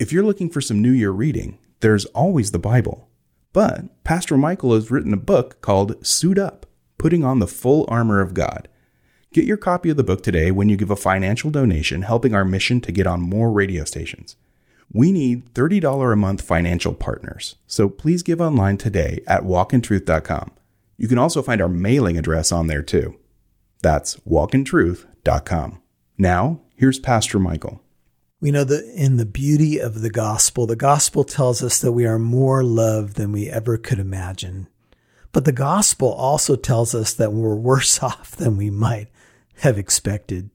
If 0.00 0.12
you're 0.12 0.24
looking 0.24 0.50
for 0.50 0.60
some 0.60 0.82
New 0.82 0.90
Year 0.90 1.12
reading, 1.12 1.60
there's 1.78 2.06
always 2.06 2.50
the 2.50 2.58
Bible. 2.58 3.08
But 3.52 4.02
Pastor 4.02 4.36
Michael 4.36 4.74
has 4.74 4.90
written 4.90 5.12
a 5.12 5.16
book 5.16 5.60
called 5.60 6.04
Suit 6.04 6.40
Up 6.40 6.66
Putting 6.98 7.24
on 7.24 7.38
the 7.38 7.46
Full 7.46 7.84
Armor 7.86 8.20
of 8.20 8.34
God. 8.34 8.66
Get 9.32 9.44
your 9.44 9.56
copy 9.56 9.88
of 9.88 9.96
the 9.96 10.02
book 10.02 10.24
today 10.24 10.50
when 10.50 10.68
you 10.68 10.76
give 10.76 10.90
a 10.90 10.96
financial 10.96 11.52
donation 11.52 12.02
helping 12.02 12.34
our 12.34 12.44
mission 12.44 12.80
to 12.80 12.90
get 12.90 13.06
on 13.06 13.20
more 13.20 13.52
radio 13.52 13.84
stations. 13.84 14.34
We 14.92 15.12
need 15.12 15.54
$30 15.54 16.12
a 16.12 16.16
month 16.16 16.42
financial 16.42 16.94
partners, 16.94 17.54
so 17.68 17.88
please 17.88 18.24
give 18.24 18.40
online 18.40 18.76
today 18.76 19.22
at 19.28 19.44
walkintruth.com. 19.44 20.50
You 21.02 21.08
can 21.08 21.18
also 21.18 21.42
find 21.42 21.60
our 21.60 21.68
mailing 21.68 22.16
address 22.16 22.52
on 22.52 22.68
there 22.68 22.80
too. 22.80 23.18
That's 23.82 24.14
walkintruth.com. 24.18 25.82
Now, 26.16 26.60
here's 26.76 27.00
Pastor 27.00 27.40
Michael. 27.40 27.82
We 28.40 28.52
know 28.52 28.62
that 28.62 28.84
in 28.94 29.16
the 29.16 29.26
beauty 29.26 29.80
of 29.80 30.00
the 30.00 30.10
gospel, 30.10 30.64
the 30.64 30.76
gospel 30.76 31.24
tells 31.24 31.60
us 31.60 31.80
that 31.80 31.90
we 31.90 32.06
are 32.06 32.20
more 32.20 32.62
loved 32.62 33.16
than 33.16 33.32
we 33.32 33.50
ever 33.50 33.78
could 33.78 33.98
imagine. 33.98 34.68
But 35.32 35.44
the 35.44 35.50
gospel 35.50 36.12
also 36.12 36.54
tells 36.54 36.94
us 36.94 37.14
that 37.14 37.32
we're 37.32 37.56
worse 37.56 38.00
off 38.02 38.36
than 38.36 38.56
we 38.56 38.70
might 38.70 39.08
have 39.56 39.78
expected. 39.78 40.50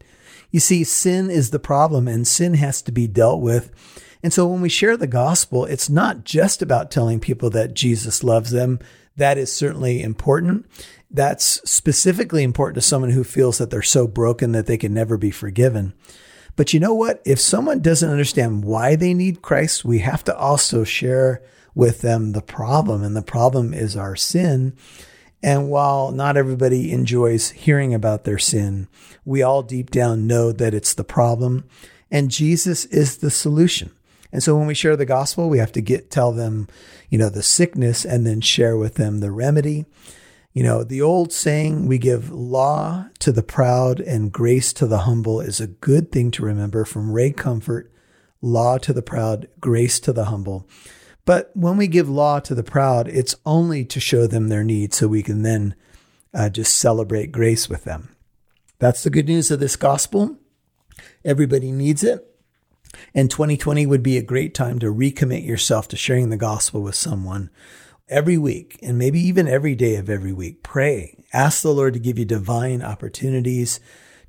You 0.50 0.62
see, 0.62 0.86
sin 0.86 1.30
is 1.30 1.50
the 1.50 1.60
problem 1.60 2.08
and 2.08 2.26
sin 2.26 2.54
has 2.54 2.82
to 2.84 2.94
be 2.94 3.06
dealt 3.06 3.42
with. 3.42 3.70
And 4.24 4.32
so 4.32 4.48
when 4.48 4.62
we 4.62 4.70
share 4.70 4.96
the 4.96 5.08
gospel, 5.08 5.66
it's 5.66 5.90
not 5.90 6.24
just 6.24 6.62
about 6.62 6.90
telling 6.90 7.20
people 7.20 7.50
that 7.50 7.74
Jesus 7.74 8.24
loves 8.24 8.52
them. 8.52 8.80
That 9.18 9.38
is 9.38 9.52
certainly 9.52 10.02
important. 10.02 10.66
That's 11.12 11.46
specifically 11.70 12.44
important 12.44 12.76
to 12.76 12.82
someone 12.82 13.12
who 13.12 13.24
feels 13.24 13.58
that 13.58 13.70
they're 13.70 13.82
so 13.82 14.08
broken 14.08 14.52
that 14.54 14.66
they 14.66 14.78
can 14.78 14.94
never 14.94 15.18
be 15.18 15.32
forgiven. 15.32 15.94
But 16.56 16.74
you 16.74 16.80
know 16.80 16.94
what? 16.94 17.22
If 17.26 17.40
someone 17.40 17.82
doesn't 17.82 18.10
understand 18.10 18.64
why 18.64 18.96
they 18.96 19.14
need 19.14 19.42
Christ, 19.42 19.86
we 19.86 20.00
have 20.00 20.24
to 20.26 20.36
also 20.36 20.84
share 20.84 21.42
with 21.76 22.02
them 22.02 22.32
the 22.32 22.42
problem. 22.42 23.04
And 23.04 23.16
the 23.16 23.22
problem 23.22 23.74
is 23.74 23.96
our 23.96 24.16
sin. 24.16 24.76
And 25.44 25.70
while 25.70 26.12
not 26.12 26.36
everybody 26.36 26.92
enjoys 26.92 27.52
hearing 27.52 27.94
about 27.94 28.24
their 28.24 28.40
sin, 28.40 28.88
we 29.24 29.44
all 29.44 29.62
deep 29.62 29.92
down 29.92 30.26
know 30.26 30.52
that 30.52 30.74
it's 30.74 30.96
the 30.96 31.04
problem 31.04 31.66
and 32.12 32.32
Jesus 32.32 32.86
is 32.86 33.18
the 33.18 33.32
solution. 33.32 33.92
And 34.32 34.44
so 34.44 34.58
when 34.58 34.68
we 34.68 34.74
share 34.74 34.96
the 34.96 35.06
gospel, 35.06 35.50
we 35.50 35.58
have 35.60 35.72
to 35.74 35.82
get, 35.82 36.12
tell 36.12 36.32
them, 36.32 36.68
you 37.10 37.18
know, 37.18 37.30
the 37.30 37.44
sickness 37.44 38.06
and 38.06 38.26
then 38.26 38.42
share 38.42 38.78
with 38.78 38.96
them 38.96 39.20
the 39.20 39.32
remedy. 39.32 39.86
You 40.54 40.64
know, 40.64 40.84
the 40.84 41.02
old 41.02 41.32
saying, 41.32 41.88
we 41.88 41.98
give 41.98 42.32
law 42.32 43.08
to 43.20 43.32
the 43.32 43.44
proud 43.44 44.00
and 44.00 44.32
grace 44.32 44.74
to 44.74 44.88
the 44.88 45.00
humble 45.00 45.40
is 45.40 45.60
a 45.60 45.68
good 45.68 46.12
thing 46.12 46.32
to 46.32 46.44
remember 46.44 46.84
from 46.84 47.12
Ray 47.12 47.32
Comfort. 47.32 47.92
Law 48.42 48.78
to 48.80 48.94
the 48.94 49.02
proud, 49.02 49.48
grace 49.60 50.00
to 50.02 50.14
the 50.14 50.26
humble. 50.26 50.68
But 51.26 51.52
when 51.54 51.78
we 51.78 51.88
give 51.88 52.10
law 52.10 52.40
to 52.40 52.56
the 52.56 52.64
proud, 52.64 53.08
it's 53.08 53.36
only 53.46 53.84
to 53.86 54.00
show 54.00 54.28
them 54.28 54.48
their 54.48 54.64
need 54.64 54.94
so 54.94 55.08
we 55.08 55.22
can 55.22 55.44
then 55.44 55.76
uh, 56.34 56.50
just 56.50 56.76
celebrate 56.76 57.32
grace 57.32 57.68
with 57.68 57.84
them. 57.84 58.16
That's 58.80 59.04
the 59.04 59.10
good 59.10 59.28
news 59.28 59.52
of 59.52 59.60
this 59.60 59.76
gospel. 59.76 60.38
Everybody 61.26 61.72
needs 61.72 62.04
it. 62.04 62.26
And 63.14 63.30
2020 63.30 63.86
would 63.86 64.04
be 64.04 64.18
a 64.18 64.24
great 64.24 64.54
time 64.54 64.80
to 64.80 64.94
recommit 64.94 65.46
yourself 65.46 65.88
to 65.90 65.96
sharing 65.96 66.30
the 66.30 66.38
gospel 66.38 66.82
with 66.82 66.96
someone 66.96 67.50
every 68.10 68.38
week 68.38 68.80
and 68.82 68.98
maybe 68.98 69.20
even 69.20 69.48
every 69.48 69.76
day 69.76 69.96
of 69.96 70.10
every 70.10 70.34
week. 70.34 70.64
Pray. 70.64 71.24
Ask 71.34 71.62
the 71.62 71.74
Lord 71.74 71.94
to 71.94 72.00
give 72.00 72.18
you 72.18 72.26
divine 72.26 72.82
opportunities, 72.82 73.80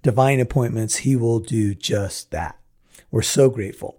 divine 0.02 0.40
appointments. 0.40 0.96
He 0.96 1.16
will 1.16 1.40
do 1.40 1.74
just 1.74 2.30
that. 2.30 2.58
We're 3.10 3.22
so 3.22 3.48
grateful. 3.50 3.98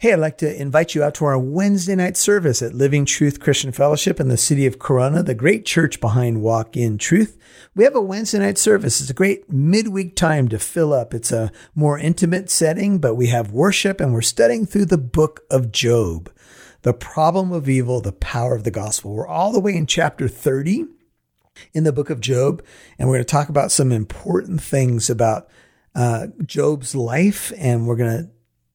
Hey, 0.00 0.14
I'd 0.14 0.18
like 0.18 0.38
to 0.38 0.58
invite 0.58 0.94
you 0.94 1.02
out 1.02 1.12
to 1.16 1.26
our 1.26 1.38
Wednesday 1.38 1.94
night 1.94 2.16
service 2.16 2.62
at 2.62 2.72
Living 2.72 3.04
Truth 3.04 3.38
Christian 3.38 3.70
Fellowship 3.70 4.18
in 4.18 4.28
the 4.28 4.38
city 4.38 4.64
of 4.64 4.78
Corona, 4.78 5.22
the 5.22 5.34
great 5.34 5.66
church 5.66 6.00
behind 6.00 6.40
Walk 6.40 6.74
in 6.74 6.96
Truth. 6.96 7.36
We 7.74 7.84
have 7.84 7.94
a 7.94 8.00
Wednesday 8.00 8.38
night 8.38 8.56
service. 8.56 9.02
It's 9.02 9.10
a 9.10 9.12
great 9.12 9.52
midweek 9.52 10.16
time 10.16 10.48
to 10.48 10.58
fill 10.58 10.94
up. 10.94 11.12
It's 11.12 11.32
a 11.32 11.52
more 11.74 11.98
intimate 11.98 12.48
setting, 12.48 12.98
but 12.98 13.16
we 13.16 13.26
have 13.26 13.52
worship 13.52 14.00
and 14.00 14.14
we're 14.14 14.22
studying 14.22 14.64
through 14.64 14.86
the 14.86 14.96
book 14.96 15.42
of 15.50 15.70
Job. 15.70 16.32
The 16.80 16.94
problem 16.94 17.52
of 17.52 17.68
evil, 17.68 18.00
the 18.00 18.12
power 18.12 18.54
of 18.54 18.64
the 18.64 18.70
gospel. 18.70 19.12
We're 19.12 19.28
all 19.28 19.52
the 19.52 19.60
way 19.60 19.76
in 19.76 19.84
chapter 19.84 20.28
30 20.28 20.86
in 21.74 21.84
the 21.84 21.92
book 21.92 22.08
of 22.08 22.22
Job, 22.22 22.64
and 22.98 23.06
we're 23.06 23.16
going 23.16 23.26
to 23.26 23.30
talk 23.30 23.50
about 23.50 23.70
some 23.70 23.92
important 23.92 24.62
things 24.62 25.10
about 25.10 25.50
uh, 25.94 26.28
Job's 26.46 26.94
life, 26.94 27.52
and 27.58 27.86
we're 27.86 27.96
going 27.96 28.16
to 28.16 28.30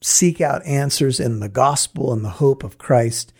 seek 0.05 0.39
out 0.39 0.63
answers 0.65 1.19
in 1.19 1.39
the 1.39 1.49
gospel 1.49 2.13
and 2.13 2.23
the 2.23 2.29
hope 2.29 2.63
of 2.63 2.77
Christ. 2.77 3.33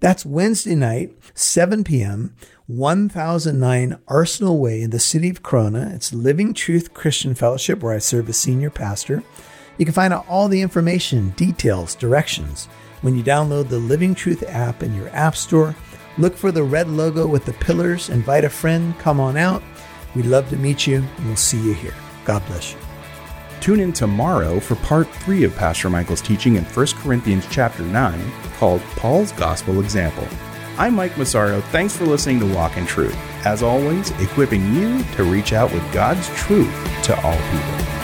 That's 0.00 0.26
Wednesday 0.26 0.74
night, 0.74 1.16
7 1.34 1.82
p.m., 1.82 2.34
1009 2.66 3.98
Arsenal 4.06 4.58
Way 4.58 4.82
in 4.82 4.90
the 4.90 5.00
city 5.00 5.30
of 5.30 5.42
Corona. 5.42 5.90
It's 5.94 6.12
Living 6.12 6.54
Truth 6.54 6.94
Christian 6.94 7.34
Fellowship, 7.34 7.82
where 7.82 7.94
I 7.94 7.98
serve 7.98 8.28
as 8.28 8.36
senior 8.36 8.70
pastor. 8.70 9.24
You 9.78 9.84
can 9.84 9.94
find 9.94 10.12
out 10.12 10.26
all 10.28 10.46
the 10.46 10.60
information, 10.60 11.30
details, 11.30 11.94
directions 11.94 12.66
when 13.00 13.16
you 13.16 13.24
download 13.24 13.68
the 13.68 13.78
Living 13.78 14.14
Truth 14.14 14.44
app 14.46 14.82
in 14.82 14.94
your 14.94 15.08
App 15.08 15.34
Store. 15.34 15.74
Look 16.18 16.36
for 16.36 16.52
the 16.52 16.62
red 16.62 16.88
logo 16.88 17.26
with 17.26 17.46
the 17.46 17.54
pillars, 17.54 18.10
invite 18.10 18.44
a 18.44 18.50
friend, 18.50 18.96
come 18.98 19.20
on 19.20 19.38
out. 19.38 19.62
We'd 20.14 20.26
love 20.26 20.50
to 20.50 20.56
meet 20.56 20.86
you, 20.86 20.96
and 21.16 21.26
we'll 21.26 21.36
see 21.36 21.60
you 21.60 21.72
here. 21.72 21.94
God 22.24 22.44
bless 22.46 22.72
you. 22.72 22.79
Tune 23.60 23.80
in 23.80 23.92
tomorrow 23.92 24.58
for 24.58 24.74
part 24.76 25.06
3 25.06 25.44
of 25.44 25.54
Pastor 25.54 25.90
Michael's 25.90 26.22
teaching 26.22 26.56
in 26.56 26.64
1 26.64 26.86
Corinthians 26.96 27.46
chapter 27.50 27.82
9 27.82 28.32
called 28.56 28.80
Paul's 28.96 29.32
Gospel 29.32 29.80
Example. 29.80 30.26
I'm 30.78 30.94
Mike 30.94 31.18
Massaro. 31.18 31.60
Thanks 31.60 31.94
for 31.94 32.06
listening 32.06 32.40
to 32.40 32.54
Walk 32.54 32.78
in 32.78 32.86
Truth. 32.86 33.14
As 33.44 33.62
always, 33.62 34.12
equipping 34.12 34.74
you 34.74 35.04
to 35.14 35.24
reach 35.24 35.52
out 35.52 35.70
with 35.74 35.92
God's 35.92 36.26
truth 36.30 36.72
to 37.02 37.14
all 37.20 37.36
people. 37.50 37.99